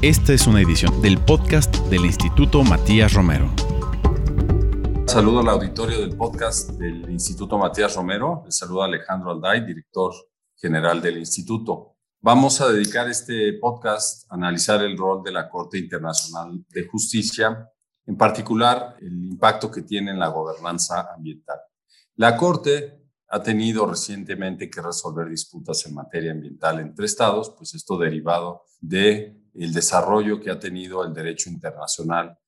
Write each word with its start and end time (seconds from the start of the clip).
Esta 0.00 0.32
es 0.32 0.46
una 0.46 0.60
edición 0.60 1.02
del 1.02 1.18
podcast 1.18 1.74
del 1.88 2.04
Instituto 2.04 2.62
Matías 2.62 3.14
Romero. 3.14 3.52
Saludo 5.08 5.40
al 5.40 5.48
auditorio 5.48 5.98
del 5.98 6.16
podcast 6.16 6.70
del 6.74 7.10
Instituto 7.10 7.58
Matías 7.58 7.96
Romero. 7.96 8.42
Les 8.44 8.56
saluda 8.56 8.84
Alejandro 8.84 9.32
Alday, 9.32 9.66
director 9.66 10.14
general 10.54 11.02
del 11.02 11.18
instituto. 11.18 11.96
Vamos 12.20 12.60
a 12.60 12.70
dedicar 12.70 13.08
este 13.08 13.54
podcast 13.54 14.30
a 14.30 14.36
analizar 14.36 14.84
el 14.84 14.96
rol 14.96 15.20
de 15.24 15.32
la 15.32 15.48
Corte 15.48 15.78
Internacional 15.78 16.64
de 16.68 16.86
Justicia, 16.86 17.68
en 18.06 18.16
particular 18.16 18.94
el 19.00 19.24
impacto 19.24 19.68
que 19.68 19.82
tiene 19.82 20.12
en 20.12 20.20
la 20.20 20.28
gobernanza 20.28 21.12
ambiental. 21.12 21.58
La 22.14 22.36
Corte 22.36 23.02
ha 23.30 23.42
tenido 23.42 23.84
recientemente 23.84 24.70
que 24.70 24.80
resolver 24.80 25.28
disputas 25.28 25.84
en 25.86 25.94
materia 25.94 26.30
ambiental 26.30 26.78
entre 26.78 27.04
estados, 27.04 27.52
pues 27.58 27.74
esto 27.74 27.98
derivado 27.98 28.62
de 28.80 29.36
el 29.58 29.72
desarrollo 29.72 30.40
que 30.40 30.50
ha 30.50 30.58
tenido 30.58 31.04
el 31.04 31.12
derecho 31.12 31.50
internacional, 31.50 32.38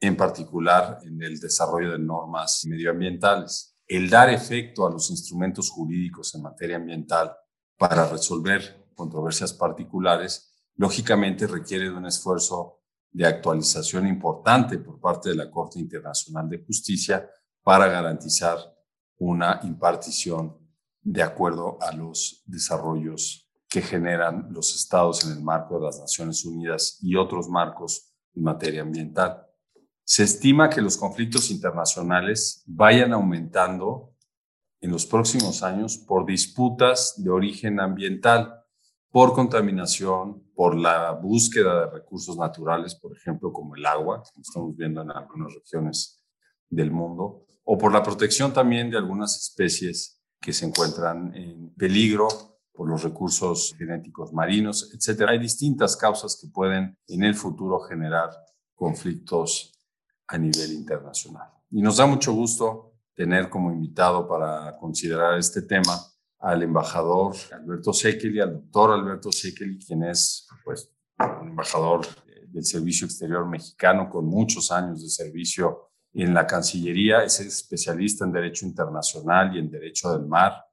en 0.00 0.16
particular 0.16 0.98
en 1.04 1.22
el 1.22 1.38
desarrollo 1.38 1.92
de 1.92 1.98
normas 1.98 2.62
medioambientales. 2.66 3.76
El 3.86 4.08
dar 4.08 4.30
efecto 4.30 4.86
a 4.86 4.90
los 4.90 5.10
instrumentos 5.10 5.70
jurídicos 5.70 6.34
en 6.34 6.42
materia 6.42 6.76
ambiental 6.76 7.34
para 7.76 8.08
resolver 8.08 8.88
controversias 8.94 9.52
particulares, 9.52 10.54
lógicamente 10.76 11.46
requiere 11.46 11.84
de 11.84 11.96
un 11.96 12.06
esfuerzo 12.06 12.80
de 13.10 13.26
actualización 13.26 14.06
importante 14.06 14.78
por 14.78 15.00
parte 15.00 15.30
de 15.30 15.36
la 15.36 15.50
Corte 15.50 15.78
Internacional 15.78 16.48
de 16.48 16.64
Justicia 16.64 17.28
para 17.62 17.86
garantizar 17.86 18.58
una 19.18 19.60
impartición 19.62 20.58
de 21.00 21.22
acuerdo 21.22 21.78
a 21.80 21.92
los 21.92 22.42
desarrollos 22.46 23.43
que 23.74 23.82
generan 23.82 24.46
los 24.52 24.72
estados 24.72 25.24
en 25.24 25.32
el 25.32 25.42
marco 25.42 25.80
de 25.80 25.86
las 25.86 25.98
Naciones 25.98 26.44
Unidas 26.44 26.96
y 27.02 27.16
otros 27.16 27.48
marcos 27.48 28.14
en 28.32 28.44
materia 28.44 28.82
ambiental. 28.82 29.48
Se 30.04 30.22
estima 30.22 30.70
que 30.70 30.80
los 30.80 30.96
conflictos 30.96 31.50
internacionales 31.50 32.62
vayan 32.66 33.12
aumentando 33.12 34.14
en 34.80 34.92
los 34.92 35.04
próximos 35.04 35.64
años 35.64 35.98
por 35.98 36.24
disputas 36.24 37.14
de 37.16 37.30
origen 37.30 37.80
ambiental, 37.80 38.62
por 39.10 39.32
contaminación, 39.32 40.48
por 40.54 40.76
la 40.76 41.10
búsqueda 41.10 41.80
de 41.80 41.90
recursos 41.98 42.36
naturales, 42.36 42.94
por 42.94 43.16
ejemplo, 43.16 43.52
como 43.52 43.74
el 43.74 43.84
agua, 43.86 44.22
como 44.22 44.42
estamos 44.42 44.76
viendo 44.76 45.02
en 45.02 45.10
algunas 45.10 45.52
regiones 45.52 46.24
del 46.70 46.92
mundo, 46.92 47.44
o 47.64 47.76
por 47.76 47.92
la 47.92 48.04
protección 48.04 48.52
también 48.52 48.88
de 48.88 48.98
algunas 48.98 49.36
especies 49.36 50.22
que 50.40 50.52
se 50.52 50.64
encuentran 50.64 51.34
en 51.34 51.74
peligro 51.74 52.53
por 52.74 52.88
los 52.88 53.04
recursos 53.04 53.74
genéticos 53.78 54.32
marinos, 54.32 54.90
etcétera. 54.92 55.30
Hay 55.30 55.38
distintas 55.38 55.96
causas 55.96 56.36
que 56.40 56.48
pueden 56.48 56.98
en 57.06 57.22
el 57.22 57.34
futuro 57.34 57.78
generar 57.80 58.30
conflictos 58.74 59.72
a 60.26 60.36
nivel 60.36 60.72
internacional. 60.72 61.48
Y 61.70 61.80
nos 61.80 61.98
da 61.98 62.06
mucho 62.06 62.32
gusto 62.32 62.94
tener 63.14 63.48
como 63.48 63.72
invitado 63.72 64.26
para 64.26 64.76
considerar 64.78 65.38
este 65.38 65.62
tema 65.62 65.96
al 66.40 66.62
embajador 66.62 67.36
Alberto 67.52 67.92
Sekeli, 67.92 68.40
al 68.40 68.54
doctor 68.54 68.90
Alberto 68.90 69.30
Sekeli, 69.30 69.78
quien 69.78 70.02
es 70.02 70.48
pues, 70.64 70.90
un 71.40 71.48
embajador 71.48 72.06
del 72.48 72.64
Servicio 72.64 73.06
Exterior 73.06 73.46
Mexicano 73.48 74.10
con 74.10 74.26
muchos 74.26 74.70
años 74.72 75.00
de 75.02 75.08
servicio 75.08 75.90
en 76.12 76.34
la 76.34 76.46
Cancillería, 76.46 77.24
es 77.24 77.40
especialista 77.40 78.24
en 78.24 78.32
Derecho 78.32 78.66
Internacional 78.66 79.54
y 79.54 79.58
en 79.58 79.70
Derecho 79.70 80.12
del 80.12 80.26
Mar 80.26 80.64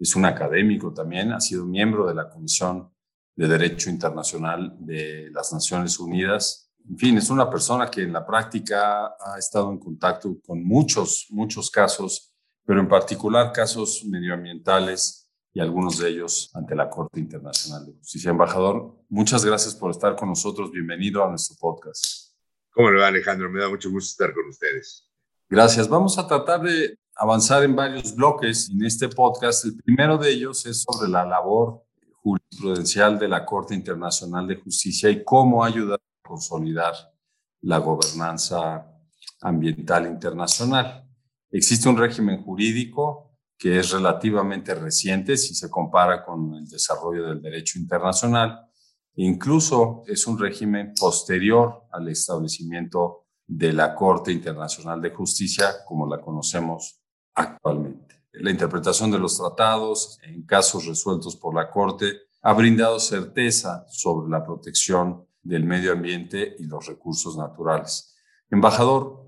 es 0.00 0.16
un 0.16 0.24
académico 0.24 0.92
también, 0.92 1.32
ha 1.32 1.40
sido 1.40 1.66
miembro 1.66 2.06
de 2.06 2.14
la 2.14 2.28
Comisión 2.30 2.90
de 3.36 3.46
Derecho 3.46 3.90
Internacional 3.90 4.74
de 4.78 5.30
las 5.30 5.52
Naciones 5.52 5.98
Unidas. 5.98 6.72
En 6.88 6.96
fin, 6.96 7.18
es 7.18 7.28
una 7.28 7.50
persona 7.50 7.90
que 7.90 8.02
en 8.02 8.12
la 8.12 8.26
práctica 8.26 9.14
ha 9.20 9.38
estado 9.38 9.70
en 9.70 9.78
contacto 9.78 10.40
con 10.40 10.64
muchos, 10.64 11.26
muchos 11.30 11.70
casos, 11.70 12.32
pero 12.64 12.80
en 12.80 12.88
particular 12.88 13.52
casos 13.52 14.02
medioambientales 14.06 15.28
y 15.52 15.60
algunos 15.60 15.98
de 15.98 16.08
ellos 16.08 16.50
ante 16.54 16.74
la 16.74 16.88
Corte 16.88 17.20
Internacional 17.20 17.84
de 17.84 17.92
Justicia. 17.92 18.30
Embajador, 18.30 18.96
muchas 19.08 19.44
gracias 19.44 19.74
por 19.74 19.90
estar 19.90 20.16
con 20.16 20.30
nosotros. 20.30 20.70
Bienvenido 20.70 21.22
a 21.22 21.28
nuestro 21.28 21.56
podcast. 21.60 22.34
¿Cómo 22.70 22.90
le 22.90 23.00
va, 23.00 23.08
Alejandro? 23.08 23.50
Me 23.50 23.60
da 23.60 23.68
mucho 23.68 23.90
gusto 23.90 24.10
estar 24.22 24.34
con 24.34 24.48
ustedes. 24.48 25.10
Gracias. 25.48 25.88
Vamos 25.88 26.16
a 26.18 26.26
tratar 26.26 26.62
de 26.62 26.96
avanzar 27.16 27.62
en 27.64 27.76
varios 27.76 28.14
bloques 28.14 28.70
en 28.70 28.84
este 28.84 29.08
podcast. 29.08 29.64
El 29.64 29.76
primero 29.76 30.18
de 30.18 30.30
ellos 30.30 30.64
es 30.66 30.82
sobre 30.82 31.10
la 31.10 31.24
labor 31.24 31.84
jurisprudencial 32.22 33.18
de 33.18 33.28
la 33.28 33.44
Corte 33.44 33.74
Internacional 33.74 34.46
de 34.46 34.56
Justicia 34.56 35.10
y 35.10 35.24
cómo 35.24 35.64
ayudar 35.64 35.98
a 35.98 36.28
consolidar 36.28 36.94
la 37.62 37.78
gobernanza 37.78 38.86
ambiental 39.40 40.06
internacional. 40.06 41.06
Existe 41.50 41.88
un 41.88 41.96
régimen 41.96 42.42
jurídico 42.42 43.30
que 43.58 43.78
es 43.78 43.90
relativamente 43.90 44.74
reciente 44.74 45.36
si 45.36 45.54
se 45.54 45.68
compara 45.68 46.24
con 46.24 46.54
el 46.54 46.66
desarrollo 46.66 47.26
del 47.26 47.42
derecho 47.42 47.78
internacional. 47.78 48.66
Incluso 49.16 50.02
es 50.06 50.26
un 50.26 50.38
régimen 50.38 50.94
posterior 50.98 51.84
al 51.92 52.08
establecimiento 52.08 53.26
de 53.46 53.72
la 53.72 53.94
Corte 53.94 54.32
Internacional 54.32 55.02
de 55.02 55.10
Justicia, 55.10 55.84
como 55.86 56.06
la 56.06 56.20
conocemos 56.20 56.99
actualmente. 57.40 58.16
La 58.32 58.50
interpretación 58.50 59.10
de 59.10 59.18
los 59.18 59.36
tratados 59.36 60.18
en 60.22 60.42
casos 60.42 60.86
resueltos 60.86 61.36
por 61.36 61.54
la 61.54 61.70
Corte 61.70 62.20
ha 62.42 62.52
brindado 62.54 62.98
certeza 62.98 63.86
sobre 63.88 64.30
la 64.30 64.44
protección 64.44 65.26
del 65.42 65.64
medio 65.64 65.92
ambiente 65.92 66.56
y 66.58 66.64
los 66.64 66.86
recursos 66.86 67.36
naturales. 67.36 68.16
Embajador, 68.50 69.20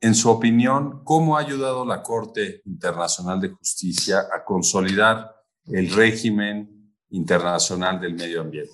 en 0.00 0.14
su 0.14 0.30
opinión, 0.30 1.02
¿cómo 1.04 1.36
ha 1.36 1.40
ayudado 1.40 1.84
la 1.84 2.02
Corte 2.02 2.62
Internacional 2.64 3.40
de 3.40 3.50
Justicia 3.50 4.26
a 4.32 4.44
consolidar 4.44 5.34
el 5.66 5.90
régimen 5.90 6.94
internacional 7.10 8.00
del 8.00 8.14
medio 8.14 8.42
ambiente? 8.42 8.72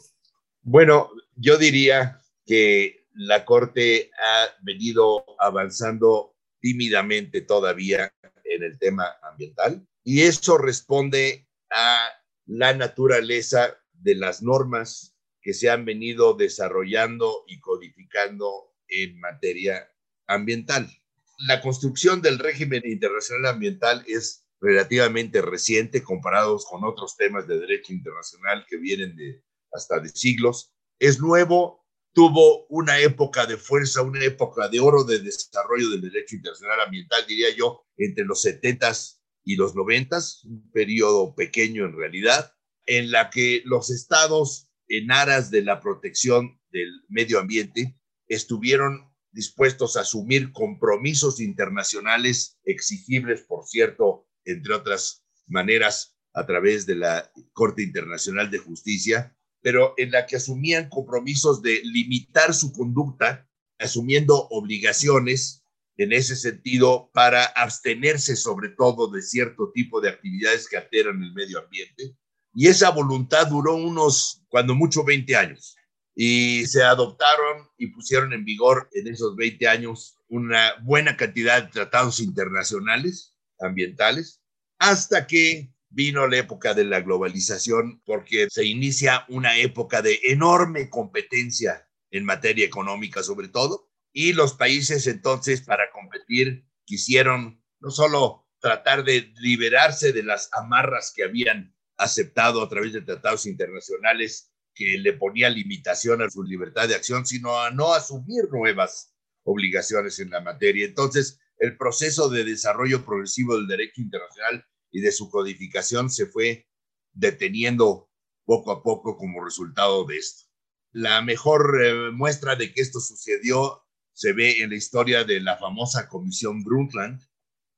Bueno, 0.62 1.10
yo 1.36 1.56
diría 1.56 2.20
que 2.44 3.06
la 3.14 3.44
Corte 3.44 4.10
ha 4.18 4.62
venido 4.62 5.24
avanzando 5.38 6.34
tímidamente 6.60 7.40
todavía 7.42 8.12
en 8.44 8.62
el 8.62 8.78
tema 8.78 9.16
ambiental 9.22 9.86
y 10.04 10.22
eso 10.22 10.58
responde 10.58 11.48
a 11.70 12.08
la 12.46 12.74
naturaleza 12.74 13.78
de 13.92 14.14
las 14.14 14.42
normas 14.42 15.16
que 15.40 15.54
se 15.54 15.70
han 15.70 15.84
venido 15.84 16.34
desarrollando 16.34 17.44
y 17.46 17.60
codificando 17.60 18.74
en 18.88 19.18
materia 19.18 19.90
ambiental. 20.26 20.90
La 21.38 21.60
construcción 21.60 22.22
del 22.22 22.38
régimen 22.38 22.82
internacional 22.84 23.54
ambiental 23.54 24.04
es 24.06 24.46
relativamente 24.60 25.42
reciente 25.42 26.02
comparados 26.02 26.64
con 26.64 26.84
otros 26.84 27.16
temas 27.16 27.46
de 27.46 27.58
derecho 27.58 27.92
internacional 27.92 28.64
que 28.68 28.76
vienen 28.76 29.16
de 29.16 29.42
hasta 29.72 30.00
de 30.00 30.08
siglos. 30.08 30.72
Es 30.98 31.20
nuevo 31.20 31.83
tuvo 32.14 32.64
una 32.68 33.00
época 33.00 33.44
de 33.44 33.56
fuerza, 33.56 34.00
una 34.02 34.24
época 34.24 34.68
de 34.68 34.80
oro 34.80 35.04
de 35.04 35.18
desarrollo 35.18 35.90
del 35.90 36.00
derecho 36.00 36.36
internacional 36.36 36.80
ambiental, 36.80 37.24
diría 37.26 37.48
yo, 37.54 37.84
entre 37.96 38.24
los 38.24 38.44
70s 38.44 39.20
y 39.44 39.56
los 39.56 39.74
90s, 39.74 40.44
un 40.44 40.70
periodo 40.70 41.34
pequeño 41.34 41.84
en 41.84 41.96
realidad, 41.96 42.54
en 42.86 43.10
la 43.10 43.30
que 43.30 43.62
los 43.64 43.90
estados 43.90 44.68
en 44.88 45.10
aras 45.10 45.50
de 45.50 45.62
la 45.62 45.80
protección 45.80 46.60
del 46.70 46.88
medio 47.08 47.40
ambiente 47.40 47.98
estuvieron 48.28 49.12
dispuestos 49.32 49.96
a 49.96 50.02
asumir 50.02 50.52
compromisos 50.52 51.40
internacionales 51.40 52.58
exigibles, 52.64 53.42
por 53.42 53.66
cierto, 53.66 54.28
entre 54.44 54.74
otras 54.74 55.24
maneras, 55.46 56.16
a 56.32 56.46
través 56.46 56.86
de 56.86 56.94
la 56.94 57.32
Corte 57.52 57.82
Internacional 57.82 58.50
de 58.50 58.58
Justicia, 58.58 59.36
pero 59.64 59.94
en 59.96 60.10
la 60.10 60.26
que 60.26 60.36
asumían 60.36 60.90
compromisos 60.90 61.62
de 61.62 61.80
limitar 61.84 62.52
su 62.52 62.70
conducta, 62.70 63.48
asumiendo 63.78 64.46
obligaciones 64.50 65.64
en 65.96 66.12
ese 66.12 66.36
sentido 66.36 67.10
para 67.14 67.44
abstenerse 67.46 68.36
sobre 68.36 68.68
todo 68.68 69.10
de 69.10 69.22
cierto 69.22 69.72
tipo 69.72 70.02
de 70.02 70.10
actividades 70.10 70.68
que 70.68 70.76
alteran 70.76 71.22
el 71.22 71.32
medio 71.32 71.60
ambiente. 71.60 72.14
Y 72.52 72.66
esa 72.68 72.90
voluntad 72.90 73.46
duró 73.46 73.76
unos, 73.76 74.44
cuando 74.50 74.74
mucho, 74.74 75.02
20 75.02 75.34
años. 75.34 75.74
Y 76.14 76.66
se 76.66 76.82
adoptaron 76.82 77.66
y 77.78 77.86
pusieron 77.86 78.34
en 78.34 78.44
vigor 78.44 78.90
en 78.92 79.08
esos 79.08 79.34
20 79.34 79.66
años 79.66 80.18
una 80.28 80.74
buena 80.82 81.16
cantidad 81.16 81.62
de 81.62 81.70
tratados 81.70 82.20
internacionales 82.20 83.34
ambientales, 83.58 84.42
hasta 84.78 85.26
que 85.26 85.73
vino 85.94 86.26
la 86.26 86.38
época 86.38 86.74
de 86.74 86.84
la 86.84 87.00
globalización 87.00 88.02
porque 88.04 88.48
se 88.50 88.64
inicia 88.64 89.24
una 89.28 89.56
época 89.58 90.02
de 90.02 90.20
enorme 90.24 90.90
competencia 90.90 91.88
en 92.10 92.24
materia 92.24 92.66
económica 92.66 93.22
sobre 93.22 93.48
todo, 93.48 93.88
y 94.12 94.32
los 94.32 94.54
países 94.54 95.06
entonces 95.06 95.62
para 95.62 95.90
competir 95.90 96.66
quisieron 96.84 97.62
no 97.80 97.90
solo 97.90 98.46
tratar 98.60 99.04
de 99.04 99.32
liberarse 99.38 100.12
de 100.12 100.22
las 100.22 100.48
amarras 100.52 101.12
que 101.14 101.24
habían 101.24 101.76
aceptado 101.96 102.62
a 102.62 102.68
través 102.68 102.92
de 102.92 103.02
tratados 103.02 103.46
internacionales 103.46 104.52
que 104.74 104.98
le 104.98 105.12
ponía 105.12 105.50
limitación 105.50 106.22
a 106.22 106.30
su 106.30 106.42
libertad 106.42 106.88
de 106.88 106.94
acción, 106.94 107.26
sino 107.26 107.60
a 107.60 107.70
no 107.70 107.94
asumir 107.94 108.44
nuevas 108.50 109.14
obligaciones 109.44 110.18
en 110.18 110.30
la 110.30 110.40
materia. 110.40 110.86
Entonces, 110.86 111.38
el 111.58 111.76
proceso 111.76 112.28
de 112.28 112.44
desarrollo 112.44 113.04
progresivo 113.04 113.56
del 113.56 113.68
derecho 113.68 114.00
internacional 114.00 114.66
y 114.94 115.00
de 115.00 115.10
su 115.10 115.28
codificación 115.28 116.08
se 116.08 116.26
fue 116.26 116.68
deteniendo 117.12 118.08
poco 118.44 118.70
a 118.70 118.82
poco 118.82 119.16
como 119.16 119.44
resultado 119.44 120.04
de 120.04 120.18
esto. 120.18 120.44
La 120.92 121.20
mejor 121.20 121.82
eh, 121.82 122.12
muestra 122.12 122.54
de 122.54 122.72
que 122.72 122.80
esto 122.80 123.00
sucedió 123.00 123.82
se 124.12 124.32
ve 124.32 124.62
en 124.62 124.70
la 124.70 124.76
historia 124.76 125.24
de 125.24 125.40
la 125.40 125.56
famosa 125.56 126.08
Comisión 126.08 126.62
Brundtland, 126.62 127.20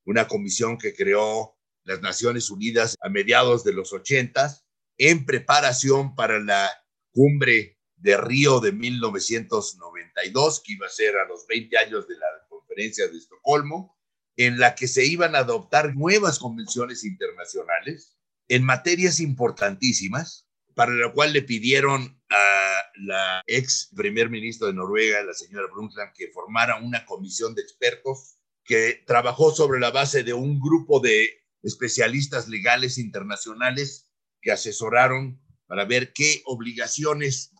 una 0.04 0.28
comisión 0.28 0.76
que 0.76 0.94
creó 0.94 1.56
las 1.84 2.02
Naciones 2.02 2.50
Unidas 2.50 2.96
a 3.00 3.08
mediados 3.08 3.64
de 3.64 3.72
los 3.72 3.94
80 3.94 4.54
en 4.98 5.24
preparación 5.24 6.14
para 6.14 6.38
la 6.38 6.70
cumbre 7.12 7.78
de 7.96 8.18
Río 8.18 8.60
de 8.60 8.72
1992, 8.72 10.62
que 10.62 10.72
iba 10.74 10.86
a 10.86 10.90
ser 10.90 11.16
a 11.16 11.26
los 11.26 11.46
20 11.46 11.78
años 11.78 12.06
de 12.06 12.18
la 12.18 12.26
conferencia 12.50 13.08
de 13.08 13.16
Estocolmo, 13.16 13.95
en 14.36 14.58
la 14.58 14.74
que 14.74 14.88
se 14.88 15.06
iban 15.06 15.34
a 15.34 15.40
adoptar 15.40 15.94
nuevas 15.94 16.38
convenciones 16.38 17.04
internacionales 17.04 18.16
en 18.48 18.64
materias 18.64 19.20
importantísimas, 19.20 20.46
para 20.74 20.92
lo 20.92 21.12
cual 21.12 21.32
le 21.32 21.42
pidieron 21.42 22.20
a 22.28 22.82
la 23.06 23.42
ex 23.46 23.90
primer 23.94 24.30
ministro 24.30 24.66
de 24.66 24.74
Noruega, 24.74 25.22
la 25.22 25.34
señora 25.34 25.66
Brundtland, 25.72 26.12
que 26.14 26.28
formara 26.28 26.76
una 26.76 27.04
comisión 27.06 27.54
de 27.54 27.62
expertos 27.62 28.38
que 28.64 29.02
trabajó 29.06 29.54
sobre 29.54 29.80
la 29.80 29.90
base 29.90 30.22
de 30.22 30.34
un 30.34 30.60
grupo 30.60 31.00
de 31.00 31.30
especialistas 31.62 32.48
legales 32.48 32.98
internacionales 32.98 34.10
que 34.42 34.52
asesoraron 34.52 35.40
para 35.66 35.84
ver 35.84 36.12
qué 36.12 36.42
obligaciones 36.44 37.52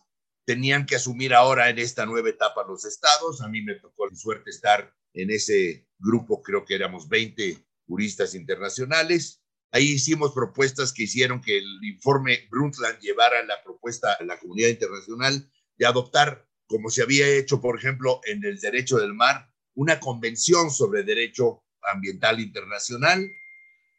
tenían 0.45 0.85
que 0.85 0.95
asumir 0.95 1.33
ahora 1.33 1.69
en 1.69 1.79
esta 1.79 2.05
nueva 2.05 2.29
etapa 2.29 2.65
los 2.67 2.85
estados. 2.85 3.41
A 3.41 3.49
mí 3.49 3.61
me 3.61 3.75
tocó 3.75 4.07
la 4.07 4.15
suerte 4.15 4.49
estar 4.49 4.93
en 5.13 5.31
ese 5.31 5.86
grupo, 5.99 6.41
creo 6.41 6.65
que 6.65 6.75
éramos 6.75 7.07
20 7.09 7.65
juristas 7.87 8.35
internacionales. 8.35 9.41
Ahí 9.71 9.91
hicimos 9.91 10.33
propuestas 10.33 10.93
que 10.93 11.03
hicieron 11.03 11.41
que 11.41 11.57
el 11.57 11.83
informe 11.83 12.47
Brundtland 12.49 12.99
llevara 12.99 13.43
la 13.43 13.61
propuesta 13.63 14.13
a 14.19 14.23
la 14.23 14.39
comunidad 14.39 14.69
internacional 14.69 15.49
de 15.77 15.85
adoptar, 15.85 16.47
como 16.67 16.89
se 16.89 17.03
había 17.03 17.27
hecho, 17.27 17.61
por 17.61 17.77
ejemplo, 17.77 18.21
en 18.25 18.43
el 18.43 18.59
derecho 18.59 18.97
del 18.97 19.13
mar, 19.13 19.51
una 19.75 19.99
convención 19.99 20.71
sobre 20.71 21.03
derecho 21.03 21.63
ambiental 21.81 22.39
internacional. 22.39 23.29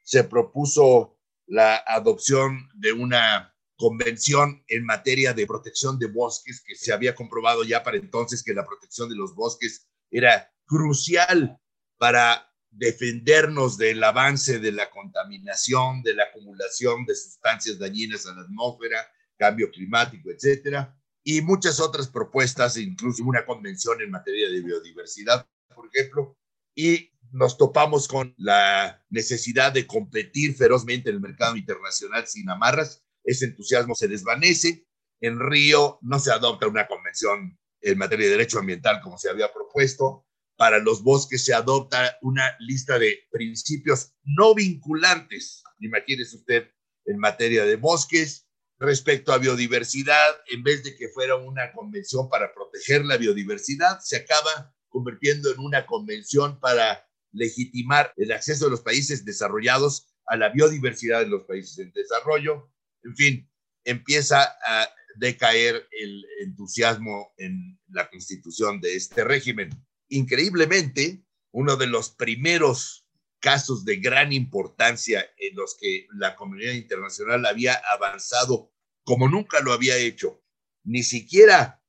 Se 0.02 0.24
propuso 0.24 1.18
la 1.46 1.76
adopción 1.86 2.68
de 2.74 2.92
una 2.92 3.54
convención 3.76 4.64
en 4.66 4.84
materia 4.84 5.32
de 5.32 5.46
protección 5.46 5.98
de 5.98 6.06
bosques, 6.06 6.62
que 6.66 6.74
se 6.74 6.92
había 6.92 7.14
comprobado 7.14 7.62
ya 7.62 7.82
para 7.82 7.96
entonces 7.96 8.42
que 8.42 8.52
la 8.52 8.66
protección 8.66 9.08
de 9.08 9.16
los 9.16 9.34
bosques 9.34 9.86
era 10.10 10.52
crucial 10.66 11.60
para 11.98 12.52
defendernos 12.70 13.76
del 13.76 14.02
avance 14.04 14.58
de 14.58 14.72
la 14.72 14.90
contaminación, 14.90 16.02
de 16.02 16.14
la 16.14 16.24
acumulación 16.24 17.04
de 17.04 17.14
sustancias 17.14 17.78
dañinas 17.78 18.26
a 18.26 18.34
la 18.34 18.42
atmósfera, 18.42 19.06
cambio 19.36 19.70
climático, 19.70 20.30
etcétera, 20.30 20.96
y 21.24 21.42
muchas 21.42 21.80
otras 21.80 22.08
propuestas, 22.08 22.76
incluso 22.76 23.24
una 23.24 23.44
convención 23.44 24.00
en 24.00 24.10
materia 24.10 24.48
de 24.48 24.60
biodiversidad, 24.60 25.46
por 25.74 25.88
ejemplo, 25.92 26.36
y 26.74 27.10
nos 27.32 27.58
topamos 27.58 28.08
con 28.08 28.34
la 28.38 29.04
necesidad 29.10 29.72
de 29.72 29.86
competir 29.86 30.54
ferozmente 30.54 31.10
en 31.10 31.16
el 31.16 31.20
mercado 31.20 31.56
internacional 31.56 32.26
sin 32.26 32.48
amarras 32.48 33.02
ese 33.28 33.44
entusiasmo 33.44 33.94
se 33.94 34.08
desvanece. 34.08 34.86
En 35.20 35.38
Río 35.38 35.98
no 36.00 36.18
se 36.18 36.32
adopta 36.32 36.66
una 36.66 36.86
convención 36.86 37.58
en 37.82 37.98
materia 37.98 38.24
de 38.24 38.32
derecho 38.32 38.58
ambiental 38.58 39.00
como 39.02 39.18
se 39.18 39.28
había 39.28 39.52
propuesto. 39.52 40.26
Para 40.58 40.78
los 40.78 41.02
bosques 41.02 41.42
se 41.42 41.54
adopta 41.54 42.18
una 42.20 42.54
lista 42.58 42.98
de 42.98 43.20
principios 43.30 44.12
no 44.24 44.54
vinculantes, 44.54 45.62
imagínese 45.78 46.36
usted, 46.36 46.70
en 47.06 47.18
materia 47.18 47.64
de 47.64 47.76
bosques. 47.76 48.44
Respecto 48.80 49.32
a 49.32 49.38
biodiversidad, 49.38 50.36
en 50.48 50.62
vez 50.62 50.84
de 50.84 50.94
que 50.96 51.08
fuera 51.08 51.36
una 51.36 51.72
convención 51.72 52.28
para 52.28 52.52
proteger 52.52 53.04
la 53.04 53.16
biodiversidad, 53.16 54.00
se 54.00 54.16
acaba 54.16 54.74
convirtiendo 54.88 55.50
en 55.50 55.60
una 55.60 55.86
convención 55.86 56.60
para 56.60 57.08
legitimar 57.32 58.12
el 58.16 58.32
acceso 58.32 58.66
de 58.66 58.72
los 58.72 58.82
países 58.82 59.24
desarrollados 59.24 60.14
a 60.26 60.36
la 60.36 60.50
biodiversidad 60.50 61.20
de 61.20 61.28
los 61.28 61.44
países 61.44 61.78
en 61.78 61.90
desarrollo 61.92 62.70
en 63.02 63.16
fin, 63.16 63.50
empieza 63.84 64.42
a 64.66 64.88
decaer 65.16 65.88
el 65.90 66.24
entusiasmo 66.40 67.32
en 67.38 67.78
la 67.88 68.08
constitución 68.08 68.80
de 68.80 68.96
este 68.96 69.24
régimen. 69.24 69.70
Increíblemente, 70.08 71.22
uno 71.52 71.76
de 71.76 71.86
los 71.86 72.10
primeros 72.10 73.06
casos 73.40 73.84
de 73.84 73.96
gran 73.96 74.32
importancia 74.32 75.24
en 75.36 75.54
los 75.56 75.76
que 75.76 76.06
la 76.14 76.34
comunidad 76.34 76.72
internacional 76.72 77.46
había 77.46 77.74
avanzado 77.92 78.72
como 79.04 79.28
nunca 79.28 79.60
lo 79.60 79.72
había 79.72 79.96
hecho, 79.96 80.42
ni 80.84 81.02
siquiera 81.02 81.82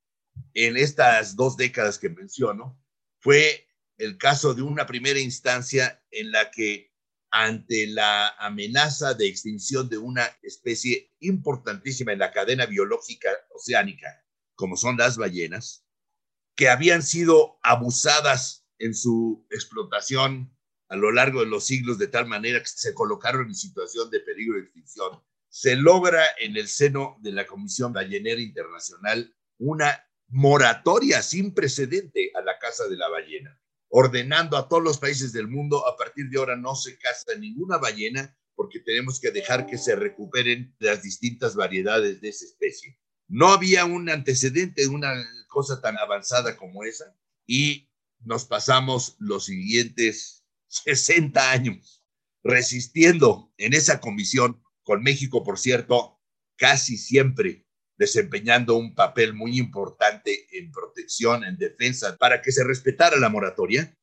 en 0.54 0.77
estas 0.77 1.36
dos 1.36 1.57
décadas 1.57 2.00
que 2.00 2.10
menciono, 2.10 2.81
fue 3.19 3.68
el 3.98 4.18
caso 4.18 4.54
de 4.54 4.62
una 4.62 4.86
primera 4.86 5.19
instancia 5.19 6.01
en 6.12 6.31
la 6.31 6.50
que 6.50 6.94
ante 7.31 7.88
la 7.88 8.30
amenaza 8.39 9.13
de 9.13 9.27
extinción 9.27 9.89
de 9.89 9.98
una 9.98 10.25
especie 10.42 11.13
importantísima 11.19 12.13
en 12.13 12.19
la 12.19 12.31
cadena 12.31 12.65
biológica 12.65 13.30
oceánica, 13.54 14.25
como 14.56 14.77
son 14.77 14.98
las 14.98 15.18
ballenas, 15.18 15.86
que 16.60 16.68
habían 16.68 17.04
sido 17.04 17.58
abusadas 17.64 18.68
en 18.80 18.94
su 18.94 19.48
explotación 19.50 20.54
a 20.90 20.98
lo 20.98 21.10
largo 21.14 21.40
de 21.40 21.46
los 21.46 21.66
siglos 21.66 21.98
de 21.98 22.08
tal 22.08 22.28
manera 22.28 22.60
que 22.60 22.68
se 22.68 22.94
colocaron 22.94 23.48
en 23.48 23.56
situación 23.56 24.10
de 24.10 24.20
peligro 24.20 24.58
de 24.58 24.64
extinción, 24.64 25.24
se 25.48 25.78
logra 25.78 26.22
en 26.38 26.58
el 26.58 26.68
seno 26.68 27.16
de 27.22 27.32
la 27.32 27.48
Comisión 27.48 27.94
Ballenera 27.94 28.42
Internacional 28.42 29.34
una 29.58 30.06
moratoria 30.28 31.22
sin 31.22 31.54
precedente 31.54 32.34
a 32.36 32.42
la 32.42 32.60
caza 32.60 32.90
de 32.90 32.98
la 32.98 33.08
ballena 33.08 33.58
ordenando 33.88 34.58
a 34.58 34.68
todos 34.68 34.84
los 34.84 34.98
países 35.00 35.32
del 35.32 35.48
mundo, 35.48 35.88
a 35.88 35.96
partir 35.96 36.30
de 36.30 36.40
ahora 36.40 36.58
no 36.58 36.76
se 36.76 36.98
caza 36.98 37.36
ninguna 37.40 37.78
ballena 37.78 38.38
porque 38.56 38.82
tenemos 38.82 39.22
que 39.22 39.32
dejar 39.32 39.66
que 39.66 39.78
se 39.78 39.96
recuperen 39.96 40.76
las 40.80 41.04
distintas 41.04 41.56
variedades 41.56 42.20
de 42.20 42.28
esa 42.28 42.44
especie. 42.44 43.00
No 43.30 43.48
había 43.48 43.86
un 43.86 44.10
antecedente 44.10 44.82
de 44.82 44.90
una 44.90 45.16
cosa 45.50 45.82
tan 45.82 45.98
avanzada 45.98 46.56
como 46.56 46.86
esa 46.86 47.13
y 47.46 47.89
nos 48.22 48.46
pasamos 48.46 49.15
los 49.20 49.46
siguientes 49.46 50.46
60 50.68 51.51
años 51.51 52.06
resistiendo 52.44 53.51
en 53.58 53.74
esa 53.74 54.00
comisión, 54.00 54.63
con 54.84 55.03
México, 55.03 55.44
por 55.44 55.60
cierto, 55.60 56.20
casi 56.56 56.98
siempre 56.98 57.65
desempeñando 57.98 58.75
un 58.75 58.96
papel 58.96 59.34
muy 59.34 59.60
importante 59.60 60.48
en 60.58 60.72
protección, 60.72 61.44
en 61.44 61.58
defensa, 61.58 62.18
para 62.18 62.41
que 62.41 62.51
se 62.51 62.63
respetara 62.63 63.18
la 63.18 63.29
moratoria. 63.29 63.94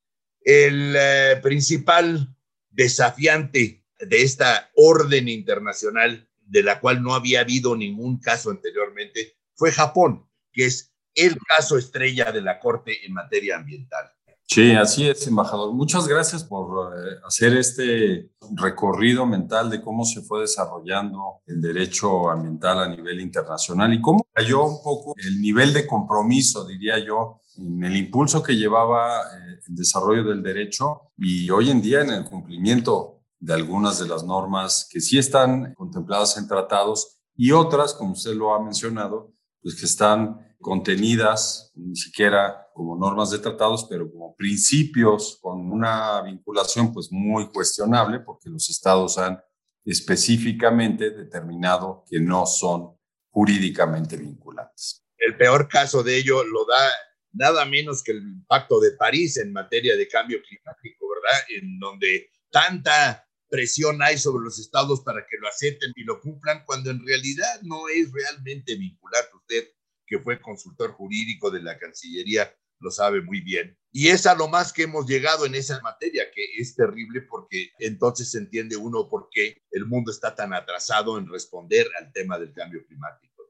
El 0.43 0.95
eh, 0.97 1.41
principal 1.43 2.37
desafiante 2.71 3.85
de 3.99 4.23
esta 4.23 4.71
orden 4.75 5.29
internacional, 5.29 6.29
de 6.43 6.62
la 6.62 6.79
cual 6.79 7.03
no 7.03 7.15
había 7.15 7.41
habido 7.41 7.75
ningún 7.75 8.21
caso 8.21 8.50
anteriormente, 8.50 9.38
fue 9.55 9.73
Japón, 9.73 10.29
que 10.53 10.67
es 10.67 10.95
el 11.17 11.37
caso 11.39 11.77
estrella 11.79 12.31
de 12.31 12.43
la 12.43 12.61
Corte 12.61 13.05
en 13.05 13.13
materia 13.13 13.57
ambiental. 13.57 14.11
Sí, 14.49 14.73
así 14.73 15.09
es, 15.09 15.27
embajador. 15.27 15.75
Muchas 15.75 16.07
gracias 16.07 16.45
por 16.45 16.95
eh, 16.97 17.17
hacer 17.27 17.57
este 17.57 18.31
recorrido 18.55 19.27
mental 19.27 19.69
de 19.69 19.83
cómo 19.83 20.05
se 20.05 20.23
fue 20.23 20.43
desarrollando 20.43 21.41
el 21.47 21.61
derecho 21.61 22.31
ambiental 22.31 22.79
a 22.79 22.89
nivel 22.89 23.21
internacional 23.21 23.93
y 23.93 24.01
cómo 24.01 24.25
cayó 24.33 24.65
un 24.65 24.81
poco 24.85 25.15
el 25.17 25.41
nivel 25.41 25.73
de 25.73 25.85
compromiso, 25.87 26.65
diría 26.65 26.99
yo, 27.05 27.41
en 27.59 27.83
el 27.83 27.97
impulso 27.97 28.41
que 28.43 28.55
llevaba 28.55 29.21
eh, 29.21 29.59
el 29.67 29.75
desarrollo 29.75 30.23
del 30.23 30.43
derecho 30.45 31.13
y 31.19 31.51
hoy 31.51 31.71
en 31.71 31.83
día 31.83 32.03
en 32.03 32.11
el 32.11 32.25
cumplimiento 32.25 33.23
de 33.41 33.55
algunas 33.55 33.99
de 33.99 34.07
las 34.07 34.23
normas 34.23 34.89
que 34.91 35.01
sí 35.01 35.19
están 35.19 35.75
contempladas 35.75 36.37
en 36.39 36.47
tratados 36.47 37.19
y 37.35 37.51
otras, 37.51 37.95
como 37.95 38.13
usted 38.13 38.35
lo 38.35 38.55
ha 38.55 38.63
mencionado, 38.63 39.35
pues 39.61 39.75
que 39.75 39.87
están 39.87 40.46
contenidas 40.67 41.71
ni 41.77 41.95
siquiera 41.95 42.67
como 42.75 42.99
normas 42.99 43.31
de 43.31 43.39
tratados, 43.39 43.87
pero 43.89 44.11
como 44.11 44.35
principios 44.35 45.39
con 45.41 45.71
una 45.71 46.21
vinculación 46.23 46.93
pues 46.93 47.07
muy 47.13 47.47
cuestionable 47.53 48.19
porque 48.19 48.51
los 48.51 48.69
estados 48.69 49.17
han 49.17 49.41
específicamente 49.85 51.11
determinado 51.11 52.03
que 52.11 52.19
no 52.19 52.47
son 52.47 52.99
jurídicamente 53.31 54.17
vinculantes. 54.17 55.05
El 55.17 55.37
peor 55.37 55.69
caso 55.69 56.03
de 56.03 56.17
ello 56.19 56.43
lo 56.43 56.67
da 56.67 56.91
nada 57.31 57.65
menos 57.65 58.03
que 58.03 58.11
el 58.11 58.43
Pacto 58.49 58.81
de 58.81 58.91
París 58.91 59.37
en 59.37 59.53
materia 59.53 59.97
de 59.97 60.09
cambio 60.09 60.41
climático, 60.43 61.07
¿verdad? 61.09 61.39
En 61.49 61.79
donde 61.79 62.29
tanta 62.51 63.25
presión 63.49 64.03
hay 64.03 64.19
sobre 64.19 64.43
los 64.43 64.59
estados 64.59 65.03
para 65.03 65.21
que 65.21 65.37
lo 65.41 65.47
acepten 65.47 65.93
y 65.95 66.03
lo 66.03 66.19
cumplan, 66.21 66.65
cuando 66.67 66.91
en 66.91 67.07
realidad 67.07 67.61
no 67.63 67.87
es 67.87 68.11
realmente 68.11 68.75
vinculante. 68.75 69.31
Usted, 69.37 69.75
que 70.07 70.21
fue 70.21 70.41
consultor 70.41 70.93
jurídico 70.93 71.51
de 71.51 71.63
la 71.63 71.79
Cancillería, 71.79 72.51
lo 72.81 72.91
sabe 72.91 73.23
muy 73.23 73.41
bien. 73.41 73.77
Y 73.91 74.09
es 74.09 74.27
a 74.27 74.35
lo 74.35 74.49
más 74.49 74.73
que 74.73 74.83
hemos 74.83 75.07
llegado 75.07 75.47
en 75.47 75.55
esa 75.55 75.81
materia, 75.81 76.25
que 76.35 76.43
es 76.59 76.75
terrible 76.75 77.23
porque 77.23 77.71
entonces 77.79 78.31
se 78.31 78.39
entiende 78.39 78.77
uno 78.77 79.09
por 79.09 79.29
qué 79.31 79.63
el 79.71 79.87
mundo 79.87 80.11
está 80.11 80.35
tan 80.35 80.53
atrasado 80.53 81.19
en 81.19 81.29
responder 81.29 81.87
al 81.99 82.13
tema 82.13 82.39
del 82.39 82.53
cambio 82.53 82.85
climático. 82.87 83.45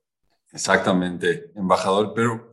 Exactamente, 0.53 1.51
embajador, 1.57 2.13
pero 2.15 2.53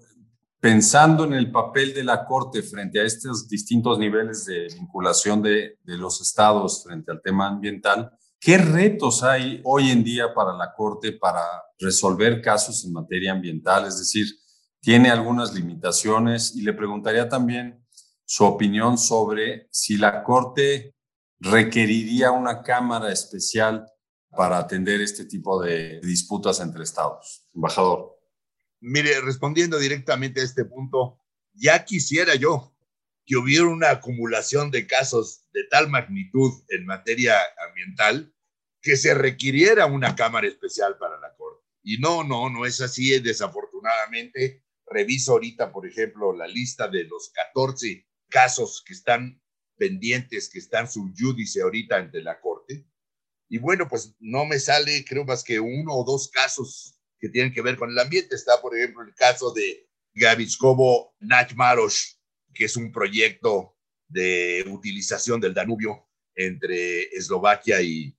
pensando 0.59 1.25
en 1.25 1.33
el 1.33 1.51
papel 1.51 1.93
de 1.93 2.03
la 2.03 2.25
Corte 2.25 2.63
frente 2.63 2.99
a 2.99 3.03
estos 3.03 3.47
distintos 3.47 3.99
niveles 3.99 4.45
de 4.45 4.67
vinculación 4.73 5.41
de, 5.41 5.77
de 5.83 5.97
los 5.97 6.19
estados 6.21 6.83
frente 6.83 7.11
al 7.11 7.21
tema 7.21 7.47
ambiental, 7.47 8.11
¿qué 8.43 8.57
retos 8.57 9.23
hay 9.23 9.61
hoy 9.63 9.89
en 9.89 10.03
día 10.03 10.33
para 10.33 10.53
la 10.53 10.73
Corte 10.73 11.13
para 11.13 11.41
resolver 11.79 12.41
casos 12.41 12.83
en 12.83 12.91
materia 12.91 13.31
ambiental? 13.31 13.87
Es 13.87 13.97
decir, 13.97 14.27
tiene 14.81 15.09
algunas 15.09 15.53
limitaciones 15.53 16.53
y 16.53 16.61
le 16.61 16.73
preguntaría 16.73 17.29
también 17.29 17.81
su 18.25 18.43
opinión 18.43 18.97
sobre 18.97 19.69
si 19.71 19.95
la 19.95 20.23
Corte 20.23 20.93
requeriría 21.39 22.31
una 22.31 22.61
cámara 22.61 23.13
especial 23.13 23.85
para 24.29 24.57
atender 24.57 24.99
este 24.99 25.23
tipo 25.23 25.61
de 25.61 26.01
disputas 26.01 26.59
entre 26.59 26.83
estados. 26.83 27.47
Embajador. 27.55 28.19
Mire, 28.81 29.21
respondiendo 29.21 29.79
directamente 29.79 30.41
a 30.41 30.43
este 30.43 30.65
punto, 30.65 31.17
ya 31.53 31.85
quisiera 31.85 32.35
yo 32.35 32.75
que 33.25 33.37
hubiera 33.37 33.67
una 33.67 33.91
acumulación 33.91 34.69
de 34.69 34.85
casos 34.85 35.45
de 35.53 35.63
tal 35.69 35.87
magnitud 35.89 36.51
en 36.67 36.85
materia 36.85 37.37
ambiental 37.69 38.32
que 38.83 38.97
se 38.97 39.13
requiriera 39.13 39.85
una 39.85 40.13
cámara 40.13 40.45
especial 40.45 40.97
para 40.97 41.17
la 41.17 41.33
Corte. 41.35 41.63
Y 41.83 41.97
no, 41.99 42.23
no, 42.23 42.49
no 42.49 42.65
es 42.65 42.81
así, 42.81 43.17
desafortunadamente. 43.19 44.61
Reviso 44.85 45.31
ahorita, 45.31 45.71
por 45.71 45.87
ejemplo, 45.87 46.35
la 46.35 46.47
lista 46.47 46.89
de 46.89 47.05
los 47.05 47.31
14 47.33 48.05
casos 48.29 48.83
que 48.85 48.93
están 48.93 49.41
pendientes, 49.77 50.49
que 50.49 50.59
están 50.59 50.91
subyúdice 50.91 51.61
ahorita 51.61 51.95
ante 51.95 52.21
la 52.21 52.41
Corte. 52.41 52.85
Y 53.47 53.57
bueno, 53.57 53.87
pues 53.87 54.15
no 54.19 54.45
me 54.45 54.59
sale, 54.59 55.05
creo 55.05 55.23
más 55.23 55.45
que 55.45 55.61
uno 55.61 55.93
o 55.93 56.03
dos 56.03 56.29
casos 56.29 56.99
que 57.19 57.29
tienen 57.29 57.53
que 57.53 57.61
ver 57.61 57.77
con 57.77 57.89
el 57.89 57.97
ambiente. 57.97 58.35
Está, 58.35 58.61
por 58.61 58.77
ejemplo, 58.77 59.01
el 59.01 59.15
caso 59.15 59.53
de 59.53 59.87
Gavichkovo 60.13 61.15
Nachmaros, 61.19 62.19
que 62.53 62.65
es 62.65 62.75
un 62.75 62.91
proyecto 62.91 63.77
de 64.09 64.65
utilización 64.67 65.39
del 65.39 65.53
Danubio 65.53 66.05
entre 66.35 67.03
Eslovaquia 67.15 67.81
y, 67.81 68.13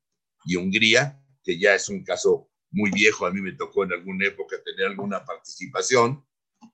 y 0.45 0.57
Hungría, 0.57 1.21
que 1.43 1.59
ya 1.59 1.75
es 1.75 1.89
un 1.89 2.03
caso 2.05 2.51
muy 2.71 2.91
viejo. 2.91 3.27
A 3.27 3.31
mí 3.31 3.41
me 3.41 3.53
tocó 3.53 3.85
en 3.85 3.93
alguna 3.93 4.27
época 4.27 4.57
tener 4.65 4.87
alguna 4.87 5.25
participación 5.25 6.25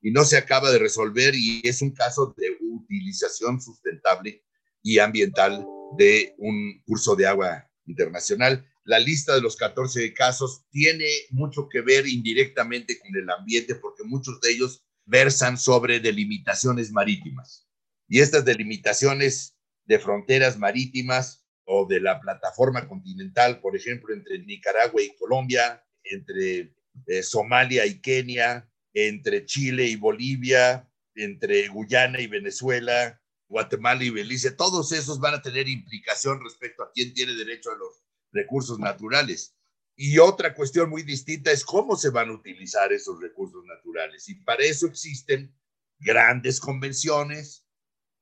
y 0.03 0.11
no 0.11 0.25
se 0.25 0.37
acaba 0.37 0.71
de 0.71 0.79
resolver 0.79 1.35
y 1.35 1.61
es 1.65 1.83
un 1.83 1.91
caso 1.91 2.35
de 2.37 2.57
utilización 2.61 3.61
sustentable 3.61 4.45
y 4.83 4.99
ambiental 4.99 5.67
de 5.99 6.35
un 6.39 6.81
curso 6.85 7.17
de 7.17 7.27
agua 7.27 7.69
internacional 7.87 8.65
la 8.85 8.99
lista 8.99 9.35
de 9.35 9.41
los 9.41 9.57
14 9.57 10.13
casos 10.15 10.65
tiene 10.71 11.07
mucho 11.31 11.69
que 11.69 11.81
ver 11.81 12.09
indirectamente 12.09 12.99
con 12.99 13.15
el 13.15 13.31
ambiente 13.31 13.75
porque 13.75 14.03
muchos 14.05 14.41
de 14.41 14.51
ellos 14.51 14.83
versan 15.05 15.59
sobre 15.59 16.01
delimitaciones 16.01 16.91
marítimas. 16.91 17.69
Y 18.09 18.21
estas 18.21 18.45
delimitaciones 18.45 19.57
de 19.85 19.99
fronteras 19.99 20.59
marítimas 20.59 21.40
o 21.73 21.87
de 21.87 22.01
la 22.01 22.19
plataforma 22.19 22.89
continental, 22.89 23.61
por 23.61 23.77
ejemplo, 23.77 24.13
entre 24.13 24.41
Nicaragua 24.41 25.01
y 25.01 25.15
Colombia, 25.17 25.85
entre 26.03 26.75
eh, 27.07 27.23
Somalia 27.23 27.87
y 27.87 28.01
Kenia, 28.01 28.69
entre 28.93 29.45
Chile 29.45 29.87
y 29.87 29.95
Bolivia, 29.95 30.91
entre 31.15 31.69
Guyana 31.69 32.21
y 32.21 32.27
Venezuela, 32.27 33.23
Guatemala 33.49 34.03
y 34.03 34.11
Belice, 34.11 34.51
todos 34.51 34.91
esos 34.91 35.21
van 35.21 35.35
a 35.35 35.43
tener 35.43 35.69
implicación 35.69 36.43
respecto 36.43 36.83
a 36.83 36.91
quién 36.93 37.15
tiene 37.15 37.35
derecho 37.35 37.71
a 37.71 37.77
los 37.77 38.03
recursos 38.33 38.81
naturales. 38.81 39.55
Y 39.95 40.19
otra 40.19 40.55
cuestión 40.55 40.91
muy 40.91 41.05
distinta 41.05 41.53
es 41.53 41.65
cómo 41.65 41.95
se 41.95 42.11
van 42.11 42.31
a 42.31 42.35
utilizar 42.35 42.93
esos 42.93 43.21
recursos 43.21 43.65
naturales. 43.65 44.29
Y 44.29 44.35
para 44.35 44.65
eso 44.65 44.89
existen 44.89 45.55
grandes 46.01 46.59
convenciones 46.59 47.65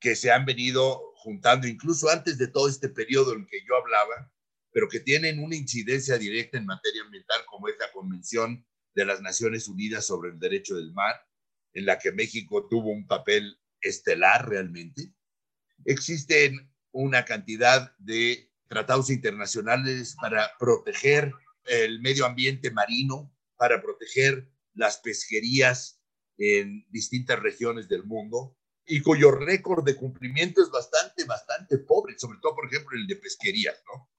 que 0.00 0.16
se 0.16 0.30
han 0.30 0.44
venido 0.44 1.07
juntando 1.28 1.66
incluso 1.66 2.08
antes 2.08 2.38
de 2.38 2.48
todo 2.48 2.70
este 2.70 2.88
periodo 2.88 3.34
en 3.34 3.44
que 3.44 3.58
yo 3.68 3.76
hablaba, 3.76 4.32
pero 4.72 4.88
que 4.88 5.00
tienen 5.00 5.44
una 5.44 5.56
incidencia 5.56 6.16
directa 6.16 6.56
en 6.56 6.64
materia 6.64 7.02
ambiental, 7.02 7.44
como 7.44 7.68
es 7.68 7.74
la 7.78 7.92
Convención 7.92 8.66
de 8.94 9.04
las 9.04 9.20
Naciones 9.20 9.68
Unidas 9.68 10.06
sobre 10.06 10.30
el 10.30 10.38
Derecho 10.38 10.76
del 10.76 10.90
Mar, 10.94 11.16
en 11.74 11.84
la 11.84 11.98
que 11.98 12.12
México 12.12 12.66
tuvo 12.66 12.88
un 12.92 13.06
papel 13.06 13.60
estelar 13.82 14.48
realmente. 14.48 15.12
Existen 15.84 16.72
una 16.92 17.26
cantidad 17.26 17.94
de 17.98 18.50
tratados 18.66 19.10
internacionales 19.10 20.16
para 20.18 20.50
proteger 20.58 21.30
el 21.66 22.00
medio 22.00 22.24
ambiente 22.24 22.70
marino, 22.70 23.30
para 23.58 23.82
proteger 23.82 24.50
las 24.72 24.96
pesquerías 24.96 26.00
en 26.38 26.86
distintas 26.88 27.38
regiones 27.38 27.86
del 27.86 28.04
mundo 28.04 28.58
y 28.88 29.02
cuyo 29.02 29.30
récord 29.30 29.84
de 29.84 29.94
cumplimiento 29.94 30.62
es 30.62 30.70
bastante, 30.70 31.07
bastante 31.24 31.78
pobre, 31.78 32.18
sobre 32.18 32.38
todo, 32.40 32.54
por 32.54 32.66
ejemplo, 32.66 32.96
el 32.96 33.06
de 33.06 33.16
pesquerías, 33.16 33.82
¿no? 33.86 34.10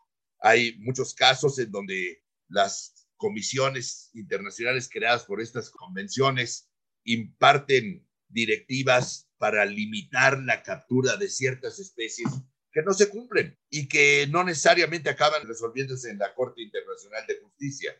Hay 0.41 0.77
muchos 0.79 1.13
casos 1.13 1.59
en 1.59 1.71
donde 1.71 2.23
las 2.47 3.07
comisiones 3.17 4.09
internacionales 4.13 4.89
creadas 4.91 5.25
por 5.25 5.41
estas 5.41 5.69
convenciones 5.69 6.69
imparten 7.03 8.07
directivas 8.27 9.29
para 9.37 9.65
limitar 9.65 10.39
la 10.39 10.63
captura 10.63 11.17
de 11.17 11.29
ciertas 11.29 11.79
especies 11.79 12.29
que 12.71 12.81
no 12.83 12.93
se 12.93 13.09
cumplen 13.09 13.57
y 13.69 13.87
que 13.87 14.27
no 14.29 14.43
necesariamente 14.43 15.09
acaban 15.09 15.47
resolviéndose 15.47 16.11
en 16.11 16.19
la 16.19 16.33
Corte 16.33 16.61
Internacional 16.61 17.25
de 17.27 17.39
Justicia. 17.41 17.91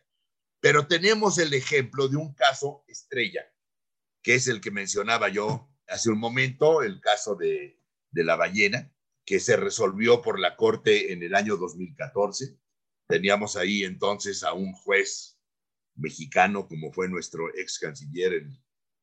Pero 0.60 0.86
tenemos 0.86 1.38
el 1.38 1.52
ejemplo 1.54 2.08
de 2.08 2.16
un 2.16 2.34
caso 2.34 2.84
estrella, 2.86 3.42
que 4.22 4.34
es 4.34 4.46
el 4.46 4.60
que 4.60 4.70
mencionaba 4.70 5.28
yo 5.28 5.68
hace 5.88 6.10
un 6.10 6.18
momento, 6.18 6.82
el 6.82 7.00
caso 7.00 7.34
de, 7.34 7.79
de 8.10 8.24
la 8.24 8.36
ballena, 8.36 8.92
que 9.24 9.40
se 9.40 9.56
resolvió 9.56 10.22
por 10.22 10.38
la 10.38 10.56
Corte 10.56 11.12
en 11.12 11.22
el 11.22 11.34
año 11.34 11.56
2014. 11.56 12.58
Teníamos 13.06 13.56
ahí 13.56 13.84
entonces 13.84 14.42
a 14.42 14.52
un 14.52 14.72
juez 14.72 15.38
mexicano, 15.94 16.66
como 16.66 16.92
fue 16.92 17.08
nuestro 17.08 17.48
ex 17.54 17.78
canciller, 17.78 18.32
el 18.32 18.60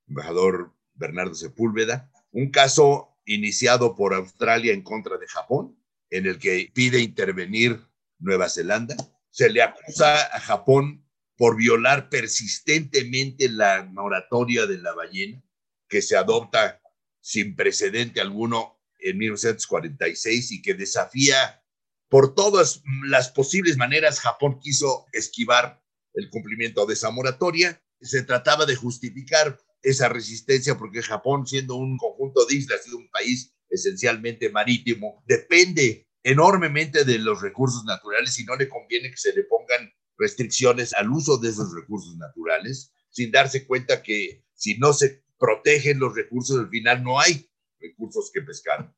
embajador 0.08 0.74
Bernardo 0.94 1.36
Sepúlveda, 1.36 2.12
un 2.32 2.52
caso 2.52 3.18
iniciado 3.26 3.96
por 3.96 4.14
Australia 4.14 4.74
en 4.74 4.82
contra 4.82 5.18
de 5.18 5.28
Japón, 5.28 5.78
en 6.10 6.26
el 6.26 6.40
que 6.40 6.72
pide 6.74 7.00
intervenir 7.00 7.86
Nueva 8.20 8.50
Zelanda. 8.50 8.96
Se 9.30 9.50
le 9.50 9.62
acusa 9.62 10.26
a 10.36 10.40
Japón 10.40 11.06
por 11.36 11.56
violar 11.56 12.10
persistentemente 12.10 13.50
la 13.50 13.84
moratoria 13.84 14.66
de 14.66 14.80
la 14.80 14.94
ballena, 14.94 15.44
que 15.88 16.02
se 16.02 16.18
adopta 16.18 16.82
sin 17.22 17.56
precedente 17.56 18.20
alguno 18.20 18.77
en 19.10 19.18
1946 19.18 20.52
y 20.52 20.62
que 20.62 20.74
desafía 20.74 21.64
por 22.10 22.36
todas 22.36 22.82
las 23.06 23.30
posibles 23.30 23.78
maneras, 23.78 24.22
Japón 24.22 24.60
quiso 24.62 25.06
esquivar 25.12 25.84
el 26.14 26.30
cumplimiento 26.30 26.86
de 26.86 26.94
esa 26.94 27.12
moratoria. 27.12 27.82
Se 28.02 28.24
trataba 28.24 28.66
de 28.66 28.76
justificar 28.76 29.60
esa 29.82 30.10
resistencia 30.10 30.78
porque 30.78 31.02
Japón, 31.02 31.46
siendo 31.46 31.76
un 31.76 31.98
conjunto 31.98 32.46
de 32.46 32.56
islas 32.56 32.88
y 32.88 32.94
un 32.94 33.10
país 33.10 33.54
esencialmente 33.70 34.50
marítimo, 34.50 35.24
depende 35.28 36.08
enormemente 36.24 37.04
de 37.04 37.20
los 37.20 37.42
recursos 37.42 37.84
naturales 37.86 38.38
y 38.40 38.46
no 38.46 38.56
le 38.56 38.70
conviene 38.70 39.12
que 39.12 39.18
se 39.18 39.34
le 39.34 39.44
pongan 39.44 39.92
restricciones 40.18 40.94
al 40.94 41.12
uso 41.12 41.38
de 41.38 41.50
esos 41.50 41.74
recursos 41.74 42.18
naturales, 42.18 42.92
sin 43.10 43.32
darse 43.32 43.66
cuenta 43.68 44.02
que 44.02 44.44
si 44.54 44.78
no 44.78 44.94
se 44.94 45.24
protegen 45.38 46.00
los 46.00 46.16
recursos, 46.16 46.60
al 46.60 46.70
final 46.70 47.04
no 47.04 47.20
hay 47.20 47.50
recursos 47.80 48.32
que 48.34 48.42
pescar. 48.42 48.94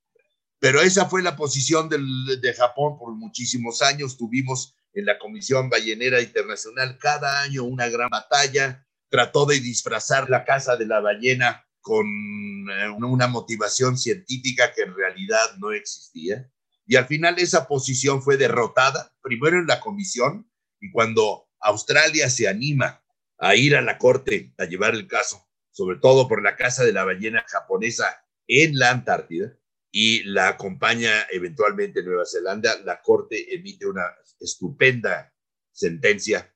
Pero 0.59 0.81
esa 0.81 1.05
fue 1.05 1.23
la 1.23 1.35
posición 1.35 1.87
del, 1.87 2.05
de 2.41 2.53
Japón 2.53 2.97
por 2.97 3.13
muchísimos 3.13 3.81
años. 3.81 4.17
Tuvimos 4.17 4.75
en 4.93 5.05
la 5.05 5.17
Comisión 5.17 5.69
Ballenera 5.69 6.21
Internacional 6.21 6.97
cada 6.99 7.41
año 7.41 7.63
una 7.63 7.87
gran 7.87 8.09
batalla 8.09 8.85
trató 9.09 9.45
de 9.45 9.59
disfrazar 9.59 10.29
la 10.29 10.45
casa 10.45 10.75
de 10.75 10.85
la 10.85 10.99
ballena 10.99 11.65
con 11.81 12.05
eh, 12.05 12.89
una 12.89 13.27
motivación 13.27 13.97
científica 13.97 14.73
que 14.73 14.83
en 14.83 14.95
realidad 14.95 15.55
no 15.57 15.71
existía. 15.71 16.49
Y 16.85 16.95
al 16.95 17.05
final 17.05 17.39
esa 17.39 17.67
posición 17.67 18.21
fue 18.21 18.37
derrotada, 18.37 19.13
primero 19.21 19.59
en 19.59 19.67
la 19.67 19.79
comisión, 19.79 20.49
y 20.79 20.91
cuando 20.91 21.47
Australia 21.59 22.29
se 22.29 22.47
anima 22.47 23.03
a 23.37 23.55
ir 23.55 23.75
a 23.75 23.81
la 23.81 23.97
corte 23.97 24.53
a 24.57 24.65
llevar 24.65 24.93
el 24.93 25.07
caso, 25.07 25.47
sobre 25.71 25.97
todo 25.97 26.27
por 26.27 26.43
la 26.43 26.55
casa 26.55 26.83
de 26.83 26.93
la 26.93 27.05
ballena 27.05 27.43
japonesa 27.47 28.05
en 28.49 28.77
la 28.77 28.91
Antártida, 28.91 29.55
y 29.91 30.23
la 30.23 30.49
acompaña 30.49 31.27
eventualmente 31.31 32.03
Nueva 32.03 32.25
Zelanda, 32.25 32.79
la 32.83 33.01
Corte 33.01 33.55
emite 33.55 33.87
una 33.87 34.05
estupenda 34.39 35.33
sentencia 35.71 36.53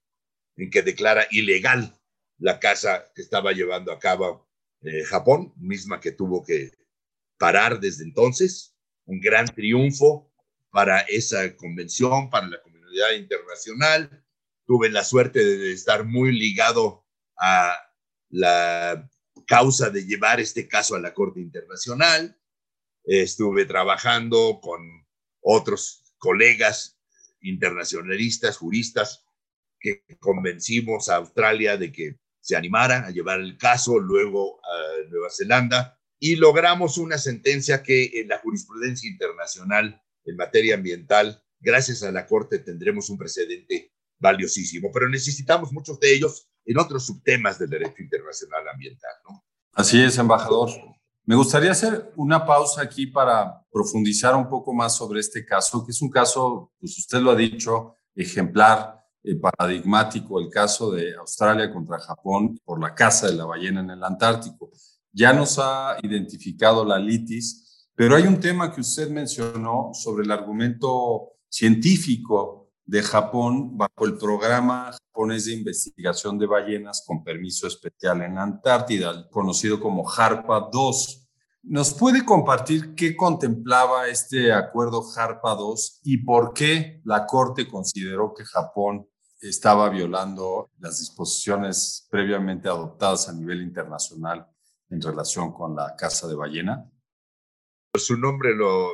en 0.56 0.70
que 0.70 0.84
declara 0.84 1.26
ilegal 1.32 1.98
la 2.38 2.60
casa 2.60 3.12
que 3.16 3.22
estaba 3.22 3.52
llevando 3.52 3.92
a 3.92 4.00
cabo 4.00 4.50
eh, 4.82 5.04
Japón, 5.04 5.54
misma 5.56 6.00
que 6.00 6.12
tuvo 6.12 6.44
que 6.44 6.72
parar 7.38 7.80
desde 7.80 8.04
entonces. 8.04 8.76
Un 9.06 9.20
gran 9.20 9.46
triunfo 9.48 10.32
para 10.70 11.00
esa 11.02 11.56
convención, 11.56 12.30
para 12.30 12.48
la 12.48 12.62
comunidad 12.62 13.14
internacional. 13.14 14.24
Tuve 14.66 14.90
la 14.90 15.04
suerte 15.04 15.44
de 15.44 15.72
estar 15.72 16.06
muy 16.06 16.32
ligado 16.34 17.06
a 17.38 17.78
la 18.30 19.10
causa 19.46 19.90
de 19.90 20.06
llevar 20.06 20.40
este 20.40 20.68
caso 20.68 20.96
a 20.96 21.00
la 21.00 21.14
Corte 21.14 21.40
Internacional. 21.40 22.40
Estuve 23.04 23.66
trabajando 23.66 24.60
con 24.62 24.82
otros 25.42 26.16
colegas 26.18 27.00
internacionalistas, 27.42 28.58
juristas, 28.58 29.26
que 29.80 30.06
convencimos 30.20 31.10
a 31.10 31.18
Australia 31.18 31.78
de 31.78 31.92
que 31.92 32.18
se 32.40 32.56
animara 32.56 33.06
a 33.06 33.12
llevar 33.12 33.42
el 33.42 33.58
caso, 33.58 34.00
luego 34.00 34.60
a 34.66 35.10
Nueva 35.10 35.30
Zelanda, 35.30 36.00
y 36.20 36.38
logramos 36.38 36.98
una 36.98 37.18
sentencia 37.18 37.84
que 37.84 38.22
en 38.22 38.30
la 38.30 38.40
jurisprudencia 38.40 39.10
internacional 39.10 40.02
en 40.26 40.36
materia 40.38 40.76
ambiental, 40.76 41.44
gracias 41.60 42.02
a 42.04 42.12
la 42.12 42.26
Corte, 42.26 42.60
tendremos 42.60 43.10
un 43.10 43.18
precedente 43.18 43.94
valiosísimo, 44.20 44.90
pero 44.94 45.10
necesitamos 45.10 45.74
muchos 45.74 46.00
de 46.00 46.14
ellos 46.14 46.50
en 46.66 46.78
otros 46.78 47.06
subtemas 47.06 47.60
del 47.60 47.70
derecho 47.70 48.02
internacional 48.02 48.68
ambiental. 48.68 49.12
¿no? 49.30 49.44
Así 49.74 50.02
es, 50.02 50.18
embajador. 50.18 50.70
Me 51.26 51.36
gustaría 51.36 51.72
hacer 51.72 52.12
una 52.18 52.46
pausa 52.46 52.82
aquí 52.82 53.08
para 53.08 53.66
profundizar 53.72 54.36
un 54.36 54.50
poco 54.50 54.74
más 54.74 54.96
sobre 54.96 55.22
este 55.22 55.46
caso, 55.46 55.86
que 55.86 55.92
es 55.92 56.02
un 56.02 56.10
caso, 56.10 56.72
pues 56.80 56.98
usted 56.98 57.20
lo 57.20 57.32
ha 57.32 57.36
dicho, 57.36 57.98
ejemplar, 58.14 59.04
eh, 59.24 59.36
paradigmático, 59.38 60.38
el 60.38 60.50
caso 60.50 60.92
de 60.92 61.16
Australia 61.16 61.72
contra 61.72 61.98
Japón 61.98 62.60
por 62.66 62.82
la 62.82 62.94
caza 62.94 63.28
de 63.28 63.36
la 63.36 63.46
ballena 63.46 63.80
en 63.80 63.92
el 63.92 64.04
Antártico. 64.04 64.70
Ya 65.14 65.32
nos 65.32 65.58
ha 65.60 65.98
identificado 66.04 66.84
la 66.84 67.00
litis, 67.00 67.88
pero 67.96 68.18
hay 68.18 68.24
un 68.24 68.42
tema 68.42 68.74
que 68.74 68.82
usted 68.82 69.10
mencionó 69.10 69.92
sobre 69.94 70.26
el 70.26 70.32
argumento 70.32 71.30
científico 71.48 72.63
de 72.86 73.02
Japón 73.02 73.78
bajo 73.78 74.06
el 74.06 74.18
programa 74.18 74.92
japonés 74.92 75.46
de 75.46 75.54
investigación 75.54 76.38
de 76.38 76.48
ballenas 76.48 77.04
con 77.06 77.24
permiso 77.24 77.68
especial 77.68 78.22
en 78.22 78.38
Antártida, 78.38 79.30
conocido 79.30 79.80
como 79.80 80.04
JARPA 80.04 80.70
2. 80.72 81.30
¿Nos 81.64 81.94
puede 81.94 82.26
compartir 82.26 82.94
qué 82.94 83.16
contemplaba 83.16 84.08
este 84.08 84.52
acuerdo 84.52 85.02
JARPA 85.02 85.56
2 85.56 86.02
y 86.04 86.18
por 86.18 86.54
qué 86.54 87.02
la 87.06 87.26
Corte 87.26 87.68
consideró 87.68 88.34
que 88.34 88.44
Japón 88.44 89.08
estaba 89.40 89.90
violando 89.90 90.72
las 90.80 91.00
disposiciones 91.00 92.08
previamente 92.10 92.68
adoptadas 92.68 93.30
a 93.30 93.34
nivel 93.34 93.62
internacional 93.62 94.48
en 94.90 95.02
relación 95.02 95.54
con 95.54 95.76
la 95.76 95.96
caza 95.96 96.28
de 96.28 96.36
ballena? 96.36 96.90
Su 97.96 98.18
nombre 98.18 98.56
lo 98.56 98.90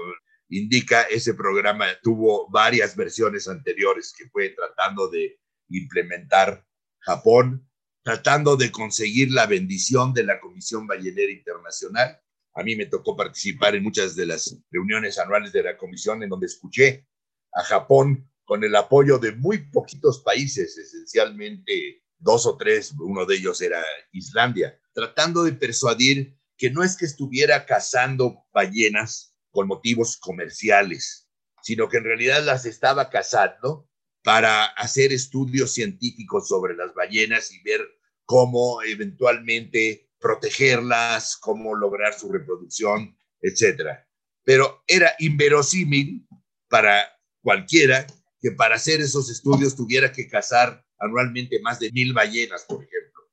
indica, 0.50 1.04
ese 1.04 1.34
programa 1.34 1.86
tuvo 2.02 2.50
varias 2.50 2.96
versiones 2.96 3.48
anteriores 3.48 4.14
que 4.18 4.28
fue 4.30 4.50
tratando 4.50 5.10
de 5.10 5.40
implementar 5.70 6.66
Japón, 7.00 7.70
tratando 8.04 8.58
de 8.58 8.72
conseguir 8.72 9.32
la 9.32 9.46
bendición 9.46 10.14
de 10.14 10.24
la 10.24 10.40
Comisión 10.40 10.88
Ballenera 10.88 11.32
Internacional. 11.32 12.20
A 12.56 12.64
mí 12.64 12.76
me 12.76 12.88
tocó 12.88 13.16
participar 13.16 13.76
en 13.76 13.84
muchas 13.84 14.16
de 14.16 14.26
las 14.26 14.58
reuniones 14.72 15.20
anuales 15.20 15.54
de 15.54 15.64
la 15.64 15.78
comisión 15.78 16.24
en 16.24 16.30
donde 16.30 16.48
escuché 16.48 17.08
a 17.54 17.64
Japón 17.64 18.30
con 18.44 18.64
el 18.64 18.76
apoyo 18.76 19.20
de 19.20 19.34
muy 19.34 19.70
poquitos 19.70 20.22
países, 20.22 20.76
esencialmente 20.78 22.04
dos 22.18 22.48
o 22.48 22.58
tres, 22.58 22.94
uno 23.00 23.26
de 23.26 23.36
ellos 23.36 23.62
era 23.62 23.84
Islandia, 24.12 24.80
tratando 24.94 25.44
de 25.44 25.54
persuadir 25.54 26.36
que 26.58 26.70
no 26.72 26.84
es 26.84 26.98
que 26.98 27.06
estuviera 27.06 27.66
cazando 27.66 28.46
ballenas 28.52 29.29
con 29.52 29.68
motivos 29.68 30.18
comerciales, 30.18 31.28
sino 31.62 31.90
que 31.90 31.98
en 31.98 32.04
realidad 32.06 32.44
las 32.44 32.66
estaba 32.66 33.10
cazando 33.10 33.90
para 34.24 34.66
hacer 34.66 35.12
estudios 35.12 35.74
científicos 35.74 36.48
sobre 36.48 36.76
las 36.76 36.94
ballenas 36.94 37.52
y 37.52 37.62
ver 37.64 37.82
cómo 38.26 38.82
eventualmente 38.84 40.10
protegerlas, 40.20 41.38
cómo 41.38 41.76
lograr 41.76 42.14
su 42.14 42.32
reproducción, 42.32 43.18
etc. 43.42 44.00
Pero 44.44 44.84
era 44.88 45.14
inverosímil 45.20 46.28
para 46.68 47.18
cualquiera 47.42 48.06
que 48.42 48.52
para 48.52 48.76
hacer 48.76 49.02
esos 49.02 49.30
estudios 49.30 49.76
tuviera 49.76 50.12
que 50.12 50.28
cazar 50.28 50.86
anualmente 51.00 51.60
más 51.62 51.80
de 51.80 51.92
mil 51.92 52.14
ballenas, 52.14 52.66
por 52.66 52.84
ejemplo. 52.84 53.30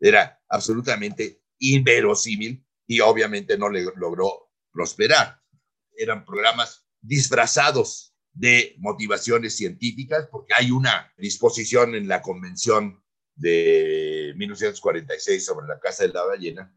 Era 0.00 0.40
absolutamente 0.48 1.42
inverosímil 1.58 2.64
y 2.86 3.00
obviamente 3.00 3.58
no 3.58 3.68
le 3.68 3.84
logró 3.96 4.50
prosperar. 4.72 5.41
Eran 5.96 6.24
programas 6.24 6.86
disfrazados 7.00 8.14
de 8.32 8.74
motivaciones 8.78 9.56
científicas, 9.56 10.28
porque 10.30 10.54
hay 10.56 10.70
una 10.70 11.12
disposición 11.18 11.94
en 11.94 12.08
la 12.08 12.22
Convención 12.22 13.02
de 13.34 14.32
1946 14.36 15.44
sobre 15.44 15.66
la 15.66 15.78
caza 15.80 16.06
de 16.06 16.12
la 16.12 16.24
ballena, 16.24 16.74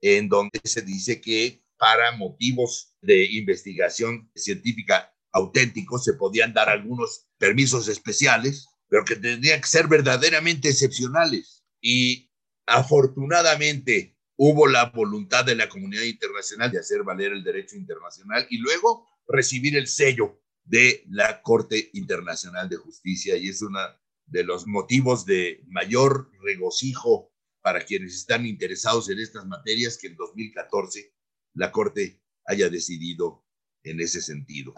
en 0.00 0.28
donde 0.28 0.60
se 0.64 0.82
dice 0.82 1.20
que 1.20 1.64
para 1.76 2.12
motivos 2.12 2.94
de 3.00 3.24
investigación 3.24 4.30
científica 4.34 5.14
auténticos, 5.32 6.04
se 6.04 6.14
podían 6.14 6.52
dar 6.52 6.68
algunos 6.68 7.26
permisos 7.38 7.88
especiales, 7.88 8.66
pero 8.88 9.04
que 9.04 9.16
tendrían 9.16 9.60
que 9.60 9.68
ser 9.68 9.86
verdaderamente 9.86 10.68
excepcionales. 10.68 11.64
Y 11.80 12.30
afortunadamente 12.66 14.16
hubo 14.42 14.66
la 14.66 14.86
voluntad 14.86 15.44
de 15.44 15.54
la 15.54 15.68
comunidad 15.68 16.04
internacional 16.04 16.70
de 16.70 16.78
hacer 16.78 17.02
valer 17.02 17.32
el 17.32 17.44
derecho 17.44 17.76
internacional 17.76 18.46
y 18.48 18.56
luego 18.56 19.06
recibir 19.28 19.76
el 19.76 19.86
sello 19.86 20.40
de 20.64 21.04
la 21.10 21.42
Corte 21.42 21.90
Internacional 21.92 22.66
de 22.66 22.78
Justicia 22.78 23.36
y 23.36 23.50
es 23.50 23.60
uno 23.60 23.78
de 24.24 24.42
los 24.42 24.66
motivos 24.66 25.26
de 25.26 25.62
mayor 25.66 26.30
regocijo 26.42 27.30
para 27.60 27.84
quienes 27.84 28.14
están 28.14 28.46
interesados 28.46 29.10
en 29.10 29.18
estas 29.18 29.44
materias 29.44 29.98
que 29.98 30.06
en 30.06 30.16
2014 30.16 31.12
la 31.52 31.70
Corte 31.70 32.22
haya 32.46 32.70
decidido 32.70 33.44
en 33.82 34.00
ese 34.00 34.22
sentido. 34.22 34.72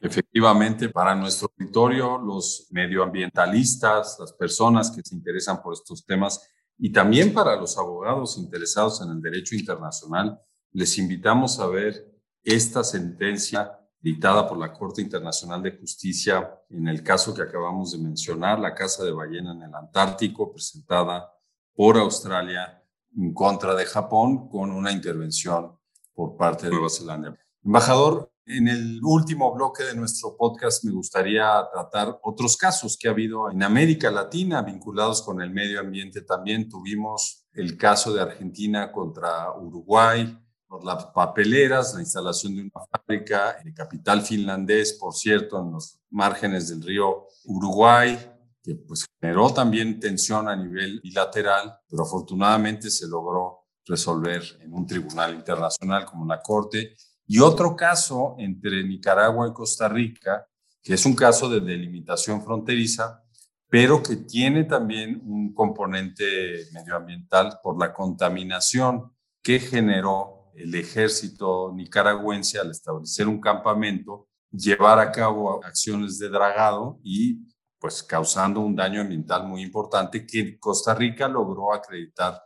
Efectivamente, 0.00 0.88
para 0.90 1.16
nuestro 1.16 1.50
auditorio, 1.58 2.16
los 2.18 2.68
medioambientalistas, 2.70 4.18
las 4.20 4.32
personas 4.34 4.92
que 4.92 5.02
se 5.02 5.16
interesan 5.16 5.60
por 5.60 5.74
estos 5.74 6.06
temas 6.06 6.48
y 6.78 6.92
también 6.92 7.32
para 7.32 7.56
los 7.56 7.78
abogados 7.78 8.36
interesados 8.38 9.00
en 9.00 9.10
el 9.10 9.22
derecho 9.22 9.54
internacional, 9.54 10.40
les 10.72 10.98
invitamos 10.98 11.58
a 11.58 11.66
ver 11.66 12.14
esta 12.42 12.84
sentencia 12.84 13.78
dictada 14.00 14.46
por 14.46 14.58
la 14.58 14.72
Corte 14.72 15.00
Internacional 15.00 15.62
de 15.62 15.76
Justicia 15.78 16.48
en 16.68 16.86
el 16.86 17.02
caso 17.02 17.34
que 17.34 17.42
acabamos 17.42 17.92
de 17.92 17.98
mencionar, 17.98 18.58
la 18.58 18.74
caza 18.74 19.04
de 19.04 19.12
ballena 19.12 19.52
en 19.52 19.62
el 19.62 19.74
Antártico, 19.74 20.52
presentada 20.52 21.32
por 21.74 21.96
Australia 21.96 22.82
en 23.16 23.32
contra 23.32 23.74
de 23.74 23.86
Japón 23.86 24.48
con 24.48 24.70
una 24.70 24.92
intervención 24.92 25.76
por 26.14 26.36
parte 26.36 26.66
de 26.66 26.72
Nueva 26.72 26.90
Zelanda. 26.90 27.36
Embajador, 27.64 28.30
en 28.46 28.68
el 28.68 29.00
último 29.02 29.52
bloque 29.52 29.82
de 29.82 29.96
nuestro 29.96 30.36
podcast 30.36 30.84
me 30.84 30.92
gustaría 30.92 31.66
tratar 31.72 32.20
otros 32.22 32.56
casos 32.56 32.96
que 32.96 33.08
ha 33.08 33.10
habido 33.10 33.50
en 33.50 33.62
América 33.62 34.10
Latina 34.10 34.62
vinculados 34.62 35.20
con 35.22 35.42
el 35.42 35.50
medio 35.50 35.80
ambiente. 35.80 36.22
También 36.22 36.68
tuvimos 36.68 37.44
el 37.52 37.76
caso 37.76 38.14
de 38.14 38.22
Argentina 38.22 38.92
contra 38.92 39.52
Uruguay 39.52 40.38
por 40.68 40.84
las 40.84 41.06
papeleras, 41.06 41.94
la 41.94 42.00
instalación 42.00 42.54
de 42.54 42.62
una 42.62 42.86
fábrica 42.90 43.58
en 43.60 43.68
el 43.68 43.74
capital 43.74 44.22
finlandés, 44.22 44.92
por 44.92 45.14
cierto, 45.14 45.60
en 45.60 45.72
los 45.72 45.98
márgenes 46.10 46.68
del 46.68 46.82
río 46.82 47.26
Uruguay, 47.44 48.16
que 48.62 48.76
pues 48.76 49.06
generó 49.20 49.52
también 49.52 49.98
tensión 49.98 50.48
a 50.48 50.56
nivel 50.56 51.00
bilateral, 51.00 51.78
pero 51.88 52.04
afortunadamente 52.04 52.90
se 52.90 53.08
logró 53.08 53.66
resolver 53.84 54.42
en 54.60 54.72
un 54.72 54.86
tribunal 54.86 55.34
internacional 55.34 56.04
como 56.04 56.26
la 56.26 56.40
Corte 56.40 56.94
y 57.26 57.40
otro 57.40 57.74
caso 57.74 58.36
entre 58.38 58.84
Nicaragua 58.84 59.48
y 59.48 59.52
Costa 59.52 59.88
Rica, 59.88 60.46
que 60.82 60.94
es 60.94 61.04
un 61.04 61.16
caso 61.16 61.48
de 61.48 61.60
delimitación 61.60 62.42
fronteriza, 62.42 63.22
pero 63.68 64.02
que 64.02 64.16
tiene 64.16 64.64
también 64.64 65.20
un 65.24 65.52
componente 65.52 66.66
medioambiental 66.72 67.58
por 67.62 67.78
la 67.78 67.92
contaminación 67.92 69.12
que 69.42 69.58
generó 69.58 70.52
el 70.54 70.74
ejército 70.74 71.72
nicaragüense 71.74 72.58
al 72.58 72.70
establecer 72.70 73.28
un 73.28 73.40
campamento, 73.40 74.28
llevar 74.50 74.98
a 75.00 75.10
cabo 75.10 75.62
acciones 75.64 76.18
de 76.18 76.28
dragado 76.28 76.98
y 77.02 77.46
pues 77.78 78.02
causando 78.02 78.60
un 78.60 78.74
daño 78.74 79.00
ambiental 79.00 79.46
muy 79.46 79.62
importante 79.62 80.26
que 80.26 80.58
Costa 80.58 80.94
Rica 80.94 81.28
logró 81.28 81.74
acreditar 81.74 82.42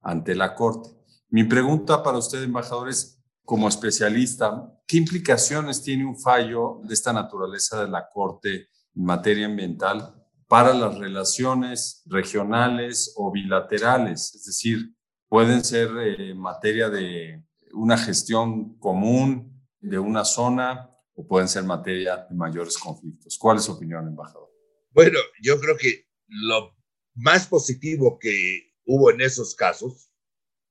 ante 0.00 0.34
la 0.34 0.54
Corte. 0.54 0.88
Mi 1.28 1.44
pregunta 1.44 2.02
para 2.02 2.18
usted, 2.18 2.42
embajador, 2.42 2.88
es 2.88 3.21
como 3.52 3.68
especialista, 3.68 4.66
¿qué 4.86 4.96
implicaciones 4.96 5.82
tiene 5.82 6.06
un 6.06 6.18
fallo 6.18 6.80
de 6.84 6.94
esta 6.94 7.12
naturaleza 7.12 7.84
de 7.84 7.90
la 7.90 8.08
Corte 8.08 8.70
en 8.96 9.04
materia 9.04 9.44
ambiental 9.44 10.14
para 10.48 10.72
las 10.72 10.96
relaciones 10.96 12.02
regionales 12.06 13.12
o 13.14 13.30
bilaterales? 13.30 14.34
Es 14.34 14.46
decir, 14.46 14.96
pueden 15.28 15.62
ser 15.62 15.90
eh, 15.98 16.32
materia 16.32 16.88
de 16.88 17.44
una 17.74 17.98
gestión 17.98 18.78
común 18.78 19.62
de 19.80 19.98
una 19.98 20.24
zona 20.24 20.90
o 21.12 21.28
pueden 21.28 21.46
ser 21.46 21.64
materia 21.64 22.26
de 22.30 22.34
mayores 22.34 22.78
conflictos. 22.78 23.36
¿Cuál 23.36 23.58
es 23.58 23.64
su 23.64 23.72
opinión, 23.72 24.08
embajador? 24.08 24.48
Bueno, 24.92 25.18
yo 25.42 25.60
creo 25.60 25.76
que 25.76 26.08
lo 26.26 26.74
más 27.16 27.48
positivo 27.48 28.18
que 28.18 28.72
hubo 28.86 29.10
en 29.10 29.20
esos 29.20 29.54
casos, 29.54 30.10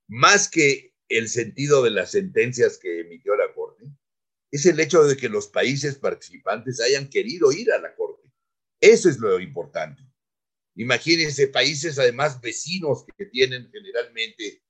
más 0.08 0.50
que 0.50 0.91
el 1.18 1.30
sentido 1.30 1.84
de 1.84 1.92
las 1.92 2.12
sentencias 2.12 2.78
que 2.78 3.02
emitió 3.02 3.36
la 3.36 3.54
Corte, 3.54 3.86
es 4.52 4.66
el 4.66 4.80
hecho 4.80 5.04
de 5.04 5.16
que 5.16 5.30
los 5.30 5.48
países 5.48 5.96
participantes 5.96 6.82
hayan 6.82 7.10
querido 7.10 7.52
ir 7.52 7.72
a 7.72 7.80
la 7.80 7.96
Corte. 7.96 8.30
Eso 8.80 9.10
es 9.10 9.18
lo 9.18 9.40
importante. 9.40 10.04
Imagínense 10.76 11.48
países 11.48 12.00
además 12.00 12.42
vecinos 12.42 13.06
que 13.18 13.26
tienen 13.26 13.70
generalmente 13.72 14.64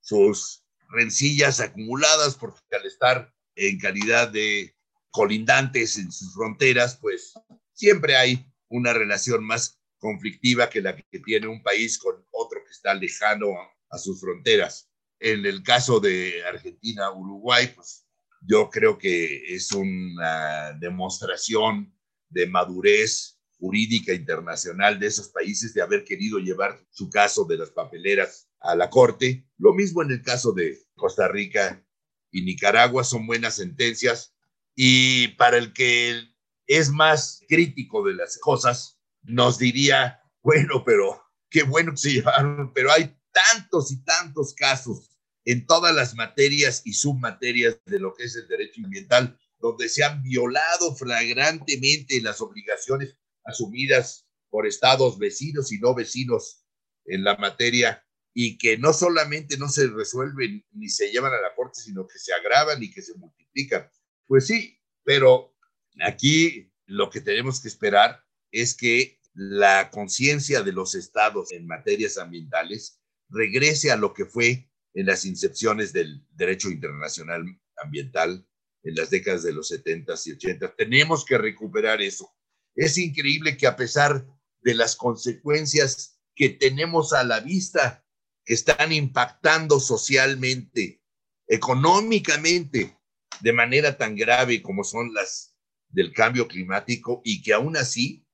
sus 0.00 0.64
rencillas 0.88 1.60
acumuladas 1.60 2.36
porque 2.36 2.60
al 2.72 2.86
estar 2.86 3.32
en 3.56 3.78
calidad 3.78 4.28
de 4.28 4.76
colindantes 5.10 5.96
en 5.96 6.10
sus 6.10 6.34
fronteras, 6.34 6.98
pues 7.00 7.34
siempre 7.72 8.16
hay 8.16 8.46
una 8.68 8.92
relación 8.92 9.44
más 9.44 9.80
conflictiva 9.98 10.68
que 10.68 10.82
la 10.82 10.96
que 10.96 11.20
tiene 11.20 11.46
un 11.46 11.62
país 11.62 11.98
con 11.98 12.24
otro 12.32 12.62
que 12.64 12.70
está 12.70 12.94
lejano 12.94 13.54
a, 13.90 13.98
sus 13.98 14.20
fronteras. 14.20 14.90
En 15.24 15.46
el 15.46 15.62
caso 15.62 16.00
de 16.00 16.44
Argentina, 16.44 17.10
Uruguay, 17.10 17.72
pues 17.74 18.04
yo 18.42 18.68
creo 18.68 18.98
que 18.98 19.54
es 19.54 19.72
una 19.72 20.74
demostración 20.74 21.96
de 22.28 22.46
madurez 22.46 23.40
jurídica 23.58 24.12
internacional 24.12 25.00
de 25.00 25.06
esos 25.06 25.30
países 25.30 25.72
de 25.72 25.80
haber 25.80 26.04
querido 26.04 26.38
llevar 26.40 26.78
su 26.90 27.08
caso 27.08 27.46
de 27.46 27.56
las 27.56 27.70
papeleras 27.70 28.50
a 28.60 28.76
la 28.76 28.90
corte. 28.90 29.48
Lo 29.56 29.72
mismo 29.72 30.02
en 30.02 30.10
el 30.10 30.20
caso 30.20 30.52
de 30.52 30.78
Costa 30.94 31.26
Rica 31.26 31.82
y 32.30 32.42
Nicaragua, 32.42 33.02
son 33.02 33.26
buenas 33.26 33.54
sentencias. 33.54 34.34
Y 34.74 35.28
para 35.38 35.56
el 35.56 35.72
que 35.72 36.20
es 36.66 36.90
más 36.90 37.40
crítico 37.48 38.04
de 38.04 38.12
las 38.12 38.36
cosas, 38.36 39.00
nos 39.22 39.56
diría, 39.56 40.20
bueno, 40.42 40.84
pero 40.84 41.18
qué 41.48 41.62
bueno 41.62 41.92
que 41.92 41.96
se 41.96 42.12
llevaron, 42.12 42.74
pero 42.74 42.92
hay 42.92 43.16
tantos 43.32 43.90
y 43.90 44.04
tantos 44.04 44.52
casos 44.52 45.13
en 45.44 45.66
todas 45.66 45.94
las 45.94 46.14
materias 46.14 46.82
y 46.84 46.94
submaterias 46.94 47.78
de 47.84 48.00
lo 48.00 48.14
que 48.14 48.24
es 48.24 48.36
el 48.36 48.48
derecho 48.48 48.80
ambiental, 48.84 49.38
donde 49.58 49.88
se 49.88 50.04
han 50.04 50.22
violado 50.22 50.94
flagrantemente 50.94 52.20
las 52.20 52.40
obligaciones 52.40 53.16
asumidas 53.44 54.26
por 54.50 54.66
estados 54.66 55.18
vecinos 55.18 55.72
y 55.72 55.78
no 55.78 55.94
vecinos 55.94 56.64
en 57.06 57.24
la 57.24 57.36
materia 57.36 58.04
y 58.32 58.58
que 58.58 58.78
no 58.78 58.92
solamente 58.92 59.56
no 59.56 59.68
se 59.68 59.86
resuelven 59.86 60.64
ni 60.72 60.88
se 60.88 61.10
llevan 61.10 61.32
a 61.32 61.40
la 61.40 61.54
corte, 61.54 61.80
sino 61.80 62.06
que 62.06 62.18
se 62.18 62.32
agravan 62.32 62.82
y 62.82 62.90
que 62.90 63.02
se 63.02 63.14
multiplican. 63.14 63.88
Pues 64.26 64.46
sí, 64.46 64.80
pero 65.04 65.54
aquí 66.00 66.72
lo 66.86 67.10
que 67.10 67.20
tenemos 67.20 67.60
que 67.60 67.68
esperar 67.68 68.24
es 68.50 68.74
que 68.74 69.20
la 69.34 69.90
conciencia 69.90 70.62
de 70.62 70.72
los 70.72 70.94
estados 70.94 71.52
en 71.52 71.66
materias 71.66 72.18
ambientales 72.18 73.00
regrese 73.28 73.90
a 73.90 73.96
lo 73.96 74.14
que 74.14 74.24
fue 74.24 74.68
en 74.94 75.06
las 75.06 75.24
incepciones 75.24 75.92
del 75.92 76.24
derecho 76.30 76.70
internacional 76.70 77.44
ambiental 77.76 78.46
en 78.84 78.94
las 78.94 79.10
décadas 79.10 79.42
de 79.42 79.52
los 79.52 79.68
70 79.68 80.14
y 80.26 80.32
80. 80.32 80.76
Tenemos 80.76 81.24
que 81.24 81.38
recuperar 81.38 82.00
eso. 82.00 82.30
Es 82.74 82.98
increíble 82.98 83.56
que 83.56 83.66
a 83.66 83.76
pesar 83.76 84.26
de 84.60 84.74
las 84.74 84.96
consecuencias 84.96 86.18
que 86.34 86.50
tenemos 86.50 87.12
a 87.12 87.24
la 87.24 87.40
vista, 87.40 88.04
que 88.44 88.54
están 88.54 88.92
impactando 88.92 89.80
socialmente, 89.80 91.02
económicamente, 91.46 92.98
de 93.40 93.52
manera 93.52 93.96
tan 93.96 94.14
grave 94.16 94.62
como 94.62 94.84
son 94.84 95.12
las 95.14 95.56
del 95.88 96.12
cambio 96.12 96.48
climático 96.48 97.22
y 97.24 97.42
que 97.42 97.52
aún 97.52 97.76
así 97.76 98.26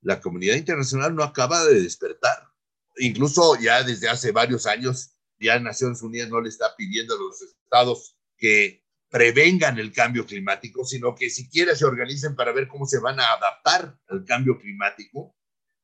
la 0.00 0.20
comunidad 0.20 0.56
internacional 0.56 1.14
no 1.14 1.22
acaba 1.22 1.64
de 1.64 1.80
despertar. 1.80 2.48
Incluso 2.98 3.58
ya 3.60 3.82
desde 3.82 4.08
hace 4.08 4.32
varios 4.32 4.66
años, 4.66 5.17
ya 5.40 5.58
Naciones 5.58 6.02
Unidas 6.02 6.28
no 6.28 6.40
le 6.40 6.48
está 6.48 6.74
pidiendo 6.76 7.14
a 7.14 7.18
los 7.18 7.42
estados 7.42 8.16
que 8.36 8.84
prevengan 9.10 9.78
el 9.78 9.92
cambio 9.92 10.26
climático, 10.26 10.84
sino 10.84 11.14
que 11.14 11.30
siquiera 11.30 11.74
se 11.74 11.84
organicen 11.84 12.36
para 12.36 12.52
ver 12.52 12.68
cómo 12.68 12.86
se 12.86 12.98
van 12.98 13.18
a 13.20 13.32
adaptar 13.32 13.98
al 14.08 14.24
cambio 14.24 14.58
climático, 14.58 15.34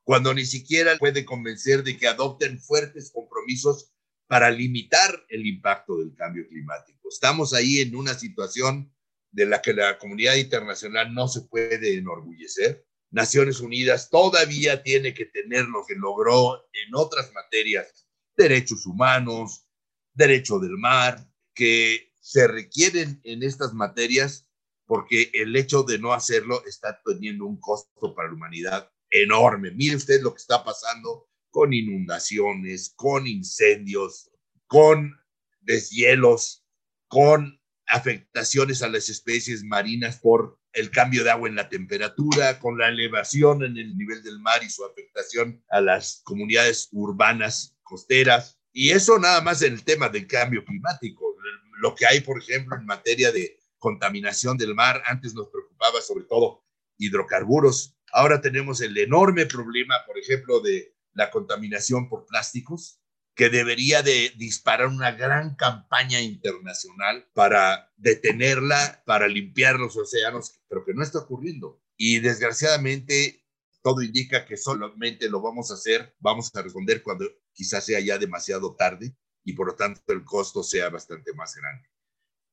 cuando 0.02 0.34
ni 0.34 0.44
siquiera 0.44 0.96
puede 0.98 1.24
convencer 1.24 1.82
de 1.82 1.96
que 1.96 2.06
adopten 2.06 2.60
fuertes 2.60 3.10
compromisos 3.10 3.94
para 4.26 4.50
limitar 4.50 5.24
el 5.28 5.46
impacto 5.46 5.98
del 5.98 6.14
cambio 6.14 6.46
climático. 6.48 7.08
Estamos 7.08 7.54
ahí 7.54 7.80
en 7.80 7.94
una 7.96 8.14
situación 8.14 8.92
de 9.30 9.46
la 9.46 9.62
que 9.62 9.72
la 9.72 9.98
comunidad 9.98 10.36
internacional 10.36 11.12
no 11.12 11.28
se 11.28 11.42
puede 11.42 11.96
enorgullecer. 11.96 12.86
Naciones 13.10 13.60
Unidas 13.60 14.10
todavía 14.10 14.82
tiene 14.82 15.14
que 15.14 15.26
tener 15.26 15.64
lo 15.66 15.84
que 15.86 15.94
logró 15.94 16.68
en 16.72 16.94
otras 16.94 17.32
materias, 17.32 18.06
derechos 18.36 18.86
humanos, 18.86 19.66
derecho 20.12 20.58
del 20.58 20.76
mar, 20.76 21.26
que 21.54 22.12
se 22.20 22.46
requieren 22.48 23.20
en 23.24 23.42
estas 23.42 23.74
materias 23.74 24.48
porque 24.86 25.30
el 25.34 25.56
hecho 25.56 25.82
de 25.82 25.98
no 25.98 26.12
hacerlo 26.12 26.64
está 26.66 27.00
teniendo 27.04 27.46
un 27.46 27.58
costo 27.58 28.14
para 28.14 28.28
la 28.28 28.34
humanidad 28.34 28.90
enorme. 29.10 29.70
Mire 29.70 29.96
usted 29.96 30.20
lo 30.20 30.34
que 30.34 30.40
está 30.40 30.64
pasando 30.64 31.28
con 31.50 31.72
inundaciones, 31.72 32.92
con 32.96 33.26
incendios, 33.26 34.30
con 34.66 35.14
deshielos, 35.60 36.64
con 37.06 37.60
afectaciones 37.86 38.82
a 38.82 38.88
las 38.88 39.08
especies 39.08 39.62
marinas 39.62 40.18
por 40.18 40.58
el 40.72 40.90
cambio 40.90 41.22
de 41.22 41.30
agua 41.30 41.48
en 41.48 41.54
la 41.54 41.68
temperatura, 41.68 42.58
con 42.58 42.76
la 42.76 42.88
elevación 42.88 43.62
en 43.62 43.76
el 43.76 43.96
nivel 43.96 44.22
del 44.22 44.40
mar 44.40 44.62
y 44.64 44.70
su 44.70 44.84
afectación 44.84 45.62
a 45.68 45.80
las 45.80 46.20
comunidades 46.24 46.88
urbanas 46.90 47.73
costeras. 47.84 48.58
Y 48.72 48.90
eso 48.90 49.18
nada 49.18 49.40
más 49.40 49.62
en 49.62 49.74
el 49.74 49.84
tema 49.84 50.08
del 50.08 50.26
cambio 50.26 50.64
climático 50.64 51.34
lo 51.80 51.94
que 51.94 52.06
hay, 52.06 52.20
por 52.20 52.38
ejemplo, 52.38 52.76
en 52.76 52.86
materia 52.86 53.32
de 53.32 53.60
contaminación 53.78 54.56
del 54.56 54.74
mar. 54.74 55.02
Antes 55.06 55.34
nos 55.34 55.48
preocupaba 55.48 56.00
sobre 56.00 56.24
todo 56.24 56.64
hidrocarburos. 56.98 57.94
Ahora 58.12 58.40
tenemos 58.40 58.80
el 58.80 58.96
enorme 58.96 59.46
problema, 59.46 59.94
por 60.06 60.18
ejemplo, 60.18 60.60
de 60.60 60.96
la 61.12 61.30
contaminación 61.30 62.08
por 62.08 62.26
plásticos, 62.26 63.00
que 63.34 63.50
debería 63.50 64.02
de 64.02 64.32
disparar 64.36 64.86
una 64.86 65.12
gran 65.12 65.56
campaña 65.56 66.20
internacional 66.20 67.28
para 67.34 67.92
detenerla, 67.96 69.02
para 69.04 69.26
limpiar 69.26 69.78
los 69.78 69.96
océanos, 69.96 70.60
pero 70.68 70.84
que 70.84 70.94
no 70.94 71.02
está 71.02 71.18
ocurriendo. 71.18 71.82
Y 71.96 72.20
desgraciadamente 72.20 73.44
todo 73.82 74.02
indica 74.02 74.46
que 74.46 74.56
solamente 74.56 75.28
lo 75.28 75.42
vamos 75.42 75.70
a 75.70 75.74
hacer, 75.74 76.14
vamos 76.20 76.50
a 76.54 76.62
responder 76.62 77.02
cuando 77.02 77.26
quizás 77.54 77.86
sea 77.86 78.00
ya 78.00 78.18
demasiado 78.18 78.74
tarde 78.74 79.16
y 79.44 79.54
por 79.54 79.68
lo 79.68 79.76
tanto 79.76 80.00
el 80.08 80.24
costo 80.24 80.62
sea 80.62 80.90
bastante 80.90 81.32
más 81.32 81.54
grande. 81.54 81.88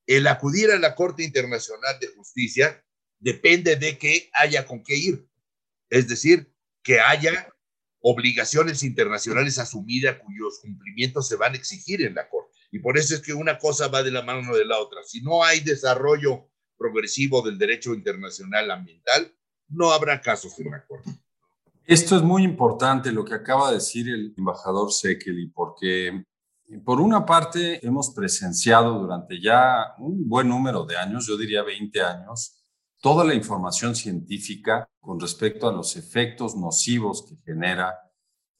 El 0.05 0.27
acudir 0.27 0.71
a 0.71 0.79
la 0.79 0.95
Corte 0.95 1.23
Internacional 1.23 1.99
de 1.99 2.07
Justicia 2.07 2.83
depende 3.19 3.75
de 3.75 3.97
que 3.97 4.29
haya 4.33 4.65
con 4.65 4.83
qué 4.83 4.95
ir, 4.95 5.27
es 5.89 6.07
decir, 6.07 6.53
que 6.83 6.99
haya 6.99 7.53
obligaciones 7.99 8.83
internacionales 8.83 9.59
asumidas 9.59 10.17
cuyos 10.19 10.59
cumplimientos 10.59 11.27
se 11.27 11.35
van 11.35 11.53
a 11.53 11.57
exigir 11.57 12.01
en 12.01 12.15
la 12.15 12.27
Corte. 12.29 12.57
Y 12.71 12.79
por 12.79 12.97
eso 12.97 13.13
es 13.13 13.21
que 13.21 13.33
una 13.33 13.59
cosa 13.59 13.89
va 13.89 14.01
de 14.01 14.11
la 14.11 14.23
mano 14.23 14.55
de 14.55 14.65
la 14.65 14.79
otra. 14.79 15.03
Si 15.03 15.21
no 15.21 15.43
hay 15.43 15.59
desarrollo 15.59 16.49
progresivo 16.77 17.41
del 17.41 17.57
derecho 17.57 17.93
internacional 17.93 18.71
ambiental, 18.71 19.35
no 19.67 19.91
habrá 19.91 20.19
casos 20.19 20.57
en 20.59 20.71
la 20.71 20.85
Corte. 20.85 21.11
Esto 21.91 22.15
es 22.15 22.21
muy 22.21 22.45
importante 22.45 23.11
lo 23.11 23.25
que 23.25 23.33
acaba 23.33 23.67
de 23.67 23.73
decir 23.73 24.07
el 24.07 24.33
embajador 24.37 24.93
Sekeli, 24.93 25.47
porque 25.47 26.23
por 26.85 27.01
una 27.01 27.25
parte, 27.25 27.85
hemos 27.85 28.11
presenciado 28.11 28.97
durante 28.97 29.41
ya 29.41 29.93
un 29.99 30.25
buen 30.29 30.47
número 30.47 30.85
de 30.85 30.95
años, 30.95 31.27
yo 31.27 31.35
diría 31.35 31.63
20 31.63 32.01
años, 32.01 32.63
toda 33.01 33.25
la 33.25 33.33
información 33.33 33.93
científica 33.93 34.87
con 35.01 35.19
respecto 35.19 35.67
a 35.67 35.73
los 35.73 35.97
efectos 35.97 36.55
nocivos 36.55 37.25
que 37.27 37.35
genera 37.43 37.93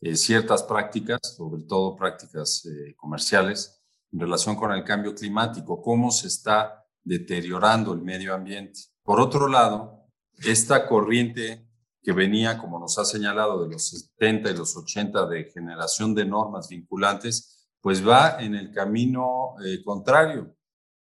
eh, 0.01 0.17
ciertas 0.17 0.63
prácticas, 0.63 1.21
sobre 1.37 1.63
todo 1.63 1.95
prácticas 1.95 2.65
eh, 2.65 2.95
comerciales, 2.97 3.81
en 4.11 4.19
relación 4.19 4.57
con 4.57 4.73
el 4.73 4.83
cambio 4.83 5.15
climático, 5.15 5.81
cómo 5.81 6.11
se 6.11 6.27
está 6.27 6.85
deteriorando 7.01 7.93
el 7.93 8.01
medio 8.01 8.35
ambiente. 8.35 8.81
Por 9.03 9.21
otro 9.21 9.47
lado, 9.47 10.05
esta 10.43 10.85
corriente 10.85 11.70
que 12.01 12.13
venía, 12.13 12.57
como 12.57 12.79
nos 12.79 12.97
ha 12.97 13.05
señalado, 13.05 13.63
de 13.63 13.73
los 13.73 13.89
70 13.89 14.51
y 14.51 14.57
los 14.57 14.75
80 14.75 15.27
de 15.27 15.51
generación 15.51 16.15
de 16.15 16.25
normas 16.25 16.67
vinculantes, 16.69 17.69
pues 17.79 18.07
va 18.07 18.41
en 18.41 18.55
el 18.55 18.71
camino 18.71 19.55
eh, 19.63 19.83
contrario. 19.83 20.55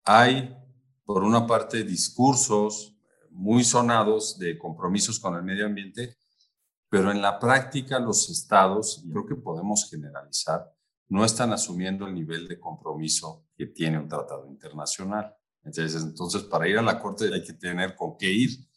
Hay 0.05 0.55
por 1.09 1.25
una 1.25 1.47
parte, 1.47 1.85
discursos 1.85 2.95
muy 3.31 3.65
sonados 3.65 4.39
de 4.39 4.59
compromisos 4.59 5.19
con 5.19 5.35
el 5.37 5.43
medio 5.43 5.65
ambiente, 5.65 6.19
pero 6.91 7.11
en 7.11 7.23
la 7.23 7.39
práctica 7.39 7.99
los 7.99 8.29
estados, 8.29 9.03
creo 9.11 9.25
que 9.25 9.35
podemos 9.35 9.89
generalizar, 9.89 10.71
no 11.09 11.25
están 11.25 11.55
asumiendo 11.55 12.07
el 12.07 12.13
nivel 12.13 12.47
de 12.47 12.61
compromiso 12.61 13.47
que 13.57 13.69
tiene 13.69 13.99
un 13.99 14.07
tratado 14.07 14.47
internacional. 14.49 15.35
Entonces, 15.65 16.03
entonces, 16.03 16.43
para 16.43 16.69
ir 16.69 16.77
a 16.77 16.83
la 16.83 17.01
Corte 17.01 17.33
hay 17.33 17.43
que 17.43 17.55
tener 17.55 17.97
con 17.97 18.19
qué 18.19 18.31
ir. 18.31 18.68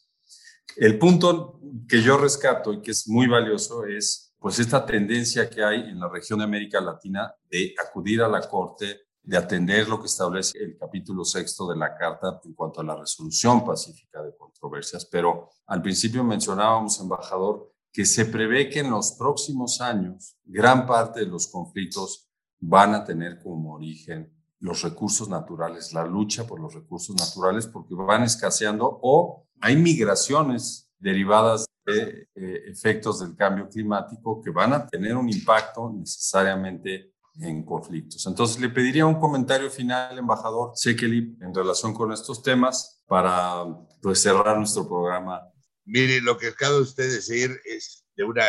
El 0.77 0.97
punto 0.97 1.59
que 1.87 2.01
yo 2.01 2.17
rescato 2.17 2.73
y 2.73 2.81
que 2.81 2.91
es 2.91 3.07
muy 3.07 3.27
valioso 3.27 3.85
es 3.85 4.33
pues 4.39 4.59
esta 4.59 4.85
tendencia 4.85 5.49
que 5.49 5.63
hay 5.63 5.81
en 5.81 5.99
la 5.99 6.09
región 6.09 6.39
de 6.39 6.45
América 6.45 6.81
Latina 6.81 7.33
de 7.49 7.75
acudir 7.85 8.21
a 8.21 8.27
la 8.27 8.41
Corte, 8.41 9.01
de 9.21 9.37
atender 9.37 9.87
lo 9.87 9.99
que 9.99 10.07
establece 10.07 10.57
el 10.57 10.77
capítulo 10.77 11.23
sexto 11.23 11.67
de 11.67 11.77
la 11.77 11.95
Carta 11.95 12.41
en 12.43 12.53
cuanto 12.53 12.81
a 12.81 12.83
la 12.83 12.95
resolución 12.95 13.63
pacífica 13.63 14.23
de 14.23 14.35
controversias. 14.35 15.05
Pero 15.05 15.51
al 15.67 15.81
principio 15.81 16.23
mencionábamos, 16.23 16.99
embajador, 16.99 17.71
que 17.93 18.05
se 18.05 18.25
prevé 18.25 18.69
que 18.69 18.79
en 18.79 18.89
los 18.89 19.11
próximos 19.11 19.79
años 19.81 20.37
gran 20.43 20.87
parte 20.87 21.19
de 21.19 21.27
los 21.27 21.47
conflictos 21.47 22.29
van 22.59 22.95
a 22.95 23.03
tener 23.03 23.39
como 23.43 23.73
origen 23.75 24.33
los 24.59 24.83
recursos 24.83 25.27
naturales, 25.27 25.91
la 25.93 26.05
lucha 26.05 26.45
por 26.45 26.59
los 26.59 26.73
recursos 26.73 27.15
naturales, 27.15 27.67
porque 27.67 27.95
van 27.95 28.23
escaseando 28.23 28.99
o 29.01 29.47
hay 29.61 29.75
migraciones 29.77 30.89
derivadas 30.99 31.65
de 31.85 32.27
eh, 32.35 32.63
efectos 32.67 33.19
del 33.19 33.35
cambio 33.35 33.69
climático 33.69 34.41
que 34.41 34.51
van 34.51 34.73
a 34.73 34.87
tener 34.87 35.15
un 35.15 35.29
impacto 35.29 35.91
necesariamente 35.91 37.13
en 37.39 37.63
conflictos. 37.63 38.25
Entonces, 38.27 38.59
le 38.59 38.69
pediría 38.69 39.05
un 39.05 39.19
comentario 39.19 39.69
final, 39.69 40.17
embajador 40.17 40.71
Sekeli, 40.75 41.37
en 41.41 41.53
relación 41.53 41.93
con 41.93 42.11
estos 42.11 42.43
temas 42.43 43.01
para 43.07 43.65
pues, 44.01 44.21
cerrar 44.21 44.57
nuestro 44.57 44.87
programa. 44.87 45.41
Mire, 45.85 46.21
lo 46.21 46.37
que 46.37 46.47
acaba 46.47 46.75
de 46.75 46.81
usted 46.81 47.11
decir 47.11 47.59
es 47.65 48.05
de 48.15 48.23
una 48.23 48.45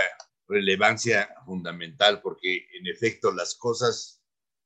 relevancia 0.48 1.28
fundamental 1.46 2.20
porque, 2.20 2.66
en 2.78 2.86
efecto, 2.86 3.32
las 3.32 3.54
cosas 3.54 4.20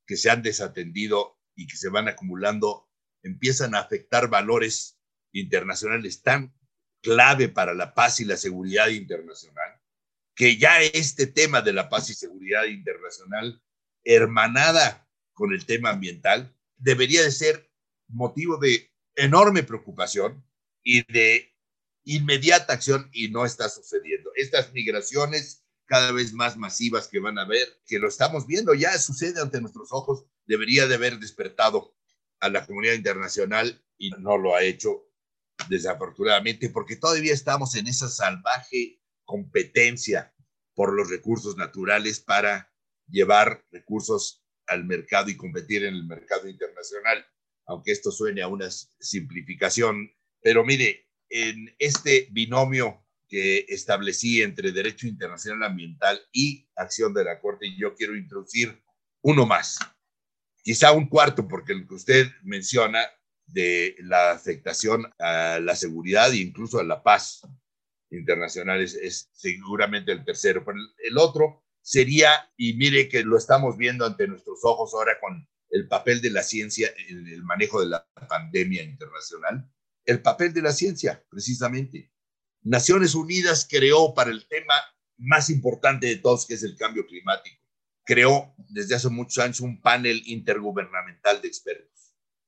que 0.07 0.17
se 0.17 0.31
han 0.31 0.43
desatendido 0.43 1.39
y 1.55 1.67
que 1.67 1.77
se 1.77 1.89
van 1.89 2.09
acumulando 2.09 2.89
empiezan 3.23 3.75
a 3.75 3.81
afectar 3.81 4.29
valores 4.29 4.96
internacionales 5.41 6.23
tan 6.23 6.55
clave 7.03 7.49
para 7.49 7.75
la 7.75 7.95
paz 7.95 8.21
y 8.21 8.25
la 8.25 8.37
seguridad 8.37 8.89
internacional, 8.89 9.81
que 10.35 10.57
ya 10.57 10.81
este 10.83 11.27
tema 11.27 11.63
de 11.63 11.73
la 11.73 11.89
paz 11.89 12.11
y 12.11 12.15
seguridad 12.15 12.65
internacional, 12.65 13.63
hermanada 14.05 15.09
con 15.33 15.53
el 15.53 15.65
tema 15.67 15.91
ambiental, 15.91 16.55
debería 16.77 17.23
de 17.23 17.31
ser 17.31 17.71
motivo 18.09 18.59
de 18.59 18.93
enorme 19.15 19.63
preocupación 19.63 20.45
y 20.83 21.11
de 21.13 21.55
inmediata 22.05 22.73
acción 22.73 23.09
y 23.13 23.29
no 23.29 23.45
está 23.45 23.69
sucediendo. 23.69 24.31
Estas 24.37 24.73
migraciones 24.73 25.65
cada 25.87 26.13
vez 26.13 26.33
más 26.33 26.57
masivas 26.57 27.09
que 27.09 27.21
van 27.21 27.39
a 27.39 27.47
ver, 27.47 27.81
que 27.87 27.99
lo 27.99 28.09
estamos 28.09 28.47
viendo, 28.47 28.75
ya 28.75 28.97
sucede 28.99 29.41
ante 29.41 29.61
nuestros 29.61 29.93
ojos, 29.93 30.25
debería 30.47 30.87
de 30.87 30.97
haber 30.97 31.19
despertado 31.19 31.97
a 32.41 32.49
la 32.49 32.67
comunidad 32.67 32.95
internacional 32.95 33.83
y 33.97 34.11
no 34.11 34.37
lo 34.37 34.55
ha 34.55 34.63
hecho 34.63 35.06
desafortunadamente, 35.69 36.71
porque 36.71 36.97
todavía 36.97 37.33
estamos 37.33 37.75
en 37.75 37.87
esa 37.87 38.09
salvaje 38.09 39.01
competencia 39.25 40.35
por 40.75 40.95
los 40.95 41.11
recursos 41.11 41.57
naturales 41.57 42.21
para 42.21 42.73
llevar 43.09 43.65
recursos 43.71 44.45
al 44.67 44.85
mercado 44.85 45.31
y 45.31 45.37
competir 45.37 45.85
en 45.85 45.95
el 45.95 46.05
mercado 46.07 46.49
internacional, 46.49 47.25
aunque 47.67 47.93
esto 47.93 48.11
suene 48.11 48.43
a 48.43 48.49
una 48.49 48.71
simplificación. 48.71 50.11
Pero 50.43 50.65
mire, 50.65 51.09
en 51.29 51.75
este 51.79 52.29
binomio 52.31 53.05
que 53.29 53.67
establecí 53.69 54.43
entre 54.43 54.71
derecho 54.71 55.07
internacional 55.07 55.71
ambiental 55.71 56.21
y 56.33 56.69
acción 56.77 57.13
de 57.15 57.25
la 57.25 57.41
Corte, 57.41 57.75
yo 57.77 57.95
quiero 57.95 58.17
introducir 58.17 58.81
uno 59.23 59.47
más, 59.47 59.79
quizá 60.63 60.93
un 60.93 61.09
cuarto, 61.09 61.49
porque 61.49 61.73
el 61.73 61.89
que 61.89 61.95
usted 61.95 62.29
menciona 62.43 63.01
de 63.47 63.97
la 64.01 64.33
afectación 64.33 65.07
a 65.19 65.59
la 65.61 65.77
seguridad 65.77 66.33
e 66.33 66.39
incluso 66.39 66.79
a 66.79 66.85
la 66.85 67.03
paz 67.03 67.43
internacional 68.11 68.81
es, 68.83 69.31
seguramente 69.33 70.13
el 70.13 70.25
tercero. 70.25 70.65
Pero 70.65 70.79
el 70.99 71.19
otro 71.19 71.65
sería, 71.81 72.51
y 72.57 72.75
mire 72.75 73.09
que 73.09 73.23
lo 73.23 73.37
estamos 73.37 73.77
viendo 73.77 74.05
ante 74.05 74.27
nuestros 74.27 74.61
ojos 74.65 74.93
ahora 74.95 75.19
con 75.21 75.49
el 75.71 75.89
papel 75.89 76.21
de 76.21 76.31
la 76.31 76.43
ciencia 76.43 76.91
en 77.09 77.27
el 77.29 77.43
manejo 77.45 77.81
de 77.81 77.89
la 77.89 78.07
pandemia 78.29 78.83
internacional, 78.83 79.71
el 80.05 80.23
papel 80.23 80.53
de 80.53 80.63
la 80.63 80.73
ciencia, 80.73 81.25
precisamente. 81.29 82.13
Naciones 82.63 83.15
Unidas 83.15 83.67
creó 83.69 84.15
para 84.15 84.31
el 84.31 84.47
tema 84.49 84.75
más 85.19 85.51
importante 85.51 86.07
de 86.07 86.17
todos, 86.17 86.47
que 86.47 86.55
es 86.55 86.63
el 86.63 86.77
cambio 86.77 87.07
climático, 87.07 87.61
creó 88.05 88.55
desde 88.57 88.95
hace 88.95 89.09
muchos 89.09 89.43
años 89.43 89.61
un 89.61 89.81
panel 89.81 90.23
intergubernamental 90.27 91.41
de 91.41 91.49
expertos 91.49 91.97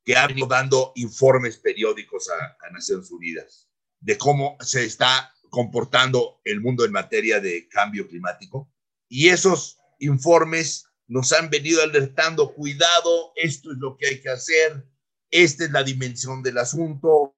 que 0.09 0.16
ha 0.16 0.27
venido 0.27 0.47
dando 0.47 0.92
informes 0.94 1.59
periódicos 1.59 2.31
a, 2.31 2.71
Naciones 2.71 3.11
Unidas 3.11 3.68
de 4.01 4.16
cómo 4.16 4.57
se 4.59 4.87
está 4.87 5.35
comportando 5.51 6.40
el 6.44 6.62
mundo 6.62 6.87
en 6.87 6.92
materia 6.92 7.40
de 7.40 7.68
cambio 7.68 8.09
climático. 8.09 8.73
Y 9.07 9.29
esos 9.29 9.77
informes 9.99 10.87
nos 11.09 11.31
han 11.35 11.51
venido 11.51 11.83
alertando, 11.83 12.55
cuidado, 12.55 13.33
esto 13.37 13.71
es 13.71 13.77
lo 13.77 13.99
que 13.99 14.07
hay 14.07 14.23
que 14.23 14.31
hacer, 14.31 14.88
esta 15.31 15.64
es 15.66 15.73
la 15.73 15.83
dimensión 15.83 16.42
del 16.42 16.57
asunto, 16.57 17.35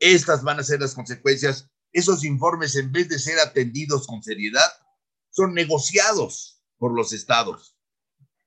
estas 0.00 0.42
van 0.42 0.58
a 0.58 0.64
ser 0.64 0.80
las 0.80 0.96
consecuencias. 0.96 1.70
Esos 1.92 2.24
informes, 2.24 2.74
en 2.74 2.90
vez 2.90 3.10
de 3.10 3.20
ser 3.20 3.38
atendidos 3.38 4.08
con 4.08 4.24
seriedad, 4.24 4.72
son 5.30 5.54
negociados 5.54 6.64
por 6.78 6.96
los 6.96 7.12
estados 7.12 7.76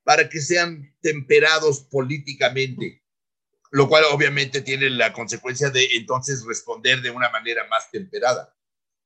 para 0.03 0.27
que 0.27 0.41
sean 0.41 0.93
temperados 0.99 1.79
políticamente 1.89 3.04
lo 3.71 3.87
cual 3.87 4.03
obviamente 4.11 4.61
tiene 4.61 4.89
la 4.89 5.13
consecuencia 5.13 5.69
de 5.69 5.85
entonces 5.95 6.43
responder 6.45 7.01
de 7.01 7.09
una 7.09 7.29
manera 7.29 7.67
más 7.67 7.89
temperada. 7.91 8.55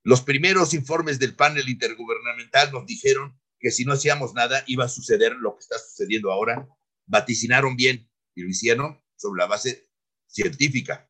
Los 0.04 0.22
primeros 0.22 0.74
informes 0.74 1.20
del 1.20 1.36
panel 1.36 1.68
intergubernamental 1.70 2.72
nos 2.72 2.86
dijeron 2.86 3.40
que 3.60 3.72
si 3.72 3.86
no 3.86 3.94
hacíamos 3.94 4.34
nada 4.34 4.64
iba 4.68 4.86
a 4.86 4.90
suceder 4.90 5.34
lo 5.34 5.56
que 5.56 5.62
está 5.62 5.78
sucediendo 5.78 6.32
ahora. 6.32 6.68
Vaticinaron 7.06 7.76
bien 7.76 8.10
y 8.36 8.44
lo 8.44 8.50
hicieron 8.50 9.02
sobre 9.16 9.40
la 9.40 9.48
base 9.48 9.90
científica. 10.28 11.10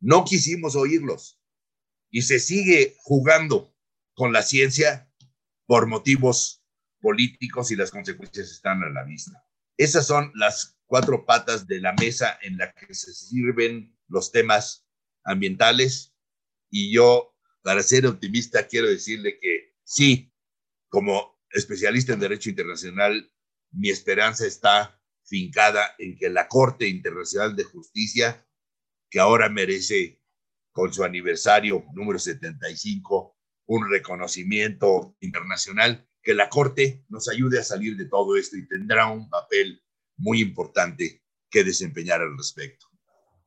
No 0.00 0.24
quisimos 0.24 0.74
oírlos 0.74 1.40
y 2.10 2.22
se 2.22 2.38
sigue 2.38 2.96
jugando 2.98 3.74
con 4.14 4.32
la 4.32 4.42
ciencia 4.42 5.12
por 5.66 5.86
motivos 5.86 6.64
políticos 7.00 7.70
y 7.70 7.76
las 7.76 7.90
consecuencias 7.90 8.50
están 8.50 8.82
a 8.82 8.90
la 8.90 9.04
vista. 9.04 9.44
Esas 9.76 10.06
son 10.06 10.32
las 10.34 10.77
cuatro 10.88 11.24
patas 11.24 11.68
de 11.68 11.80
la 11.80 11.92
mesa 11.92 12.38
en 12.42 12.56
la 12.56 12.72
que 12.72 12.92
se 12.94 13.12
sirven 13.12 13.96
los 14.08 14.32
temas 14.32 14.88
ambientales. 15.22 16.16
Y 16.70 16.92
yo, 16.92 17.36
para 17.62 17.82
ser 17.82 18.06
optimista, 18.06 18.66
quiero 18.66 18.88
decirle 18.88 19.38
que 19.38 19.74
sí, 19.84 20.32
como 20.88 21.38
especialista 21.50 22.14
en 22.14 22.20
Derecho 22.20 22.50
Internacional, 22.50 23.30
mi 23.70 23.90
esperanza 23.90 24.46
está 24.46 25.00
fincada 25.24 25.94
en 25.98 26.16
que 26.16 26.30
la 26.30 26.48
Corte 26.48 26.88
Internacional 26.88 27.54
de 27.54 27.64
Justicia, 27.64 28.46
que 29.10 29.20
ahora 29.20 29.50
merece 29.50 30.22
con 30.72 30.92
su 30.92 31.04
aniversario 31.04 31.84
número 31.92 32.18
75 32.18 33.36
un 33.66 33.90
reconocimiento 33.90 35.16
internacional, 35.20 36.08
que 36.22 36.34
la 36.34 36.48
Corte 36.48 37.04
nos 37.10 37.28
ayude 37.28 37.58
a 37.58 37.64
salir 37.64 37.96
de 37.96 38.06
todo 38.06 38.36
esto 38.36 38.56
y 38.56 38.66
tendrá 38.66 39.08
un 39.08 39.28
papel 39.28 39.82
muy 40.18 40.42
importante 40.42 41.22
que 41.50 41.64
desempeñar 41.64 42.20
al 42.20 42.36
respecto. 42.36 42.86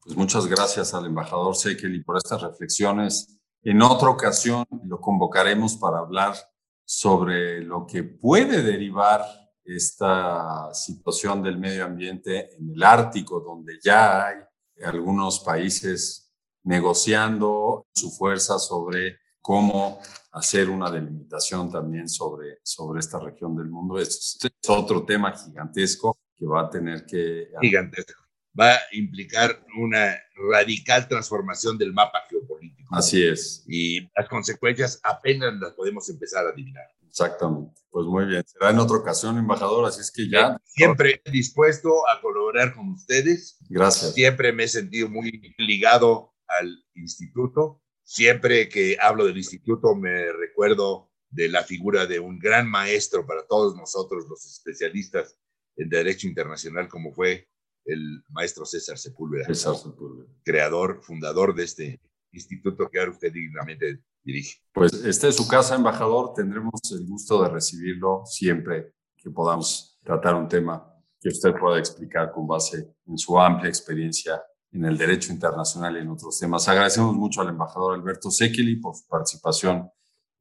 Pues 0.03 0.17
muchas 0.17 0.47
gracias 0.47 0.93
al 0.93 1.05
embajador 1.05 1.55
Sekeli 1.55 2.03
por 2.03 2.17
estas 2.17 2.41
reflexiones. 2.41 3.39
En 3.61 3.81
otra 3.83 4.09
ocasión 4.09 4.65
lo 4.85 4.99
convocaremos 4.99 5.75
para 5.75 5.99
hablar 5.99 6.35
sobre 6.83 7.61
lo 7.61 7.85
que 7.85 8.03
puede 8.03 8.63
derivar 8.63 9.23
esta 9.63 10.73
situación 10.73 11.43
del 11.43 11.59
medio 11.59 11.85
ambiente 11.85 12.55
en 12.55 12.71
el 12.71 12.81
Ártico, 12.81 13.39
donde 13.39 13.77
ya 13.83 14.25
hay 14.25 14.35
algunos 14.83 15.39
países 15.41 16.33
negociando 16.63 17.85
su 17.93 18.09
fuerza 18.09 18.57
sobre 18.57 19.19
cómo 19.39 19.99
hacer 20.31 20.69
una 20.69 20.89
delimitación 20.89 21.71
también 21.71 22.09
sobre, 22.09 22.59
sobre 22.63 22.99
esta 22.99 23.19
región 23.19 23.55
del 23.55 23.69
mundo. 23.69 23.99
Este 23.99 24.47
es 24.47 24.69
otro 24.69 25.05
tema 25.05 25.35
gigantesco 25.37 26.17
que 26.41 26.47
va 26.47 26.61
a 26.61 26.69
tener 26.71 27.05
que... 27.05 27.49
Gigantesco. 27.61 28.19
Va 28.59 28.73
a 28.73 28.79
implicar 28.93 29.63
una 29.77 30.17
radical 30.51 31.07
transformación 31.07 31.77
del 31.77 31.93
mapa 31.93 32.23
geopolítico 32.27 32.95
Así 32.95 33.23
es. 33.23 33.63
Y 33.67 34.09
las 34.15 34.27
consecuencias 34.27 34.99
apenas 35.03 35.53
las 35.59 35.73
podemos 35.73 36.09
empezar 36.09 36.45
a 36.47 36.49
adivinar. 36.49 36.83
Exactamente. 37.07 37.79
Pues 37.91 38.07
muy 38.07 38.25
bien. 38.25 38.43
Será 38.45 38.71
en 38.71 38.79
otra 38.79 38.97
ocasión, 38.97 39.37
embajador, 39.37 39.85
así 39.85 40.01
es 40.01 40.11
que 40.11 40.27
ya. 40.27 40.57
Siempre 40.65 41.21
dispuesto 41.31 42.09
a 42.09 42.19
colaborar 42.21 42.73
con 42.73 42.89
ustedes. 42.89 43.59
Gracias. 43.69 44.13
Siempre 44.13 44.51
me 44.51 44.63
he 44.63 44.67
sentido 44.67 45.09
muy 45.09 45.53
ligado 45.57 46.33
al 46.47 46.83
instituto. 46.95 47.81
Siempre 48.03 48.67
que 48.67 48.97
hablo 48.99 49.25
del 49.25 49.37
instituto 49.37 49.95
me 49.95 50.31
recuerdo 50.33 51.11
de 51.29 51.49
la 51.49 51.63
figura 51.63 52.07
de 52.07 52.19
un 52.19 52.39
gran 52.39 52.67
maestro 52.67 53.25
para 53.25 53.45
todos 53.45 53.75
nosotros, 53.75 54.25
los 54.27 54.45
especialistas 54.45 55.37
en 55.81 55.89
Derecho 55.89 56.27
Internacional, 56.27 56.87
como 56.87 57.11
fue 57.11 57.47
el 57.85 58.23
maestro 58.29 58.65
César 58.65 58.97
Sepúlveda. 58.97 59.45
César 59.45 59.75
Sepúlveda. 59.75 60.29
Creador, 60.43 61.01
fundador 61.01 61.55
de 61.55 61.63
este 61.63 62.01
instituto 62.31 62.89
que 62.89 62.99
ahora 62.99 63.11
usted 63.11 63.31
dignamente 63.31 64.01
dirige. 64.23 64.59
Pues 64.73 64.93
este 64.93 65.29
es 65.29 65.35
su 65.35 65.47
casa, 65.47 65.75
embajador. 65.75 66.33
Tendremos 66.33 66.79
el 66.91 67.05
gusto 67.05 67.41
de 67.43 67.49
recibirlo 67.49 68.23
siempre 68.25 68.93
que 69.17 69.29
podamos 69.29 69.99
tratar 70.03 70.35
un 70.35 70.47
tema 70.47 70.87
que 71.19 71.29
usted 71.29 71.53
pueda 71.59 71.77
explicar 71.77 72.31
con 72.31 72.47
base 72.47 72.95
en 73.05 73.17
su 73.17 73.39
amplia 73.39 73.69
experiencia 73.69 74.41
en 74.71 74.85
el 74.85 74.97
derecho 74.97 75.33
internacional 75.33 75.97
y 75.97 75.99
en 75.99 76.09
otros 76.09 76.39
temas. 76.39 76.67
Agradecemos 76.67 77.13
mucho 77.15 77.41
al 77.41 77.49
embajador 77.49 77.93
Alberto 77.93 78.31
Sekeli 78.31 78.77
por 78.77 78.95
su 78.95 79.07
participación 79.07 79.89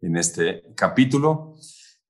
en 0.00 0.16
este 0.16 0.62
capítulo. 0.74 1.56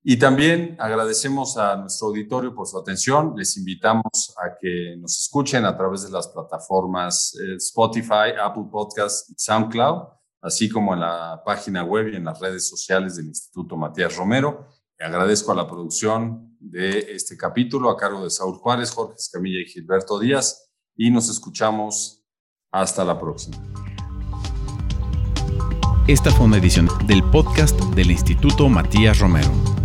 Y 0.03 0.19
también 0.19 0.77
agradecemos 0.79 1.59
a 1.59 1.77
nuestro 1.77 2.09
auditorio 2.09 2.55
por 2.55 2.67
su 2.67 2.79
atención. 2.79 3.35
Les 3.37 3.57
invitamos 3.59 4.35
a 4.39 4.57
que 4.59 4.97
nos 4.99 5.19
escuchen 5.19 5.67
a 5.67 5.77
través 5.77 6.05
de 6.05 6.11
las 6.11 6.29
plataformas 6.29 7.37
eh, 7.39 7.57
Spotify, 7.57 8.33
Apple 8.43 8.65
Podcasts 8.71 9.31
y 9.31 9.35
SoundCloud, 9.37 10.05
así 10.41 10.71
como 10.71 10.95
en 10.95 11.01
la 11.01 11.43
página 11.45 11.85
web 11.85 12.09
y 12.09 12.17
en 12.17 12.25
las 12.25 12.41
redes 12.41 12.67
sociales 12.67 13.17
del 13.17 13.27
Instituto 13.27 13.77
Matías 13.77 14.17
Romero. 14.17 14.67
agradezco 14.99 15.53
a 15.53 15.55
la 15.55 15.67
producción 15.67 16.57
de 16.59 16.99
este 17.15 17.37
capítulo 17.37 17.91
a 17.91 17.97
cargo 17.97 18.25
de 18.25 18.31
Saúl 18.31 18.57
Juárez, 18.57 18.91
Jorge 18.91 19.17
Escamilla 19.19 19.61
y 19.61 19.67
Gilberto 19.67 20.19
Díaz. 20.19 20.71
Y 20.97 21.11
nos 21.11 21.29
escuchamos 21.29 22.25
hasta 22.71 23.05
la 23.05 23.19
próxima. 23.21 23.59
Esta 26.07 26.31
fue 26.31 26.47
una 26.47 26.57
edición 26.57 26.89
del 27.07 27.23
podcast 27.23 27.79
del 27.95 28.11
Instituto 28.11 28.69
Matías 28.69 29.19
Romero. 29.19 29.80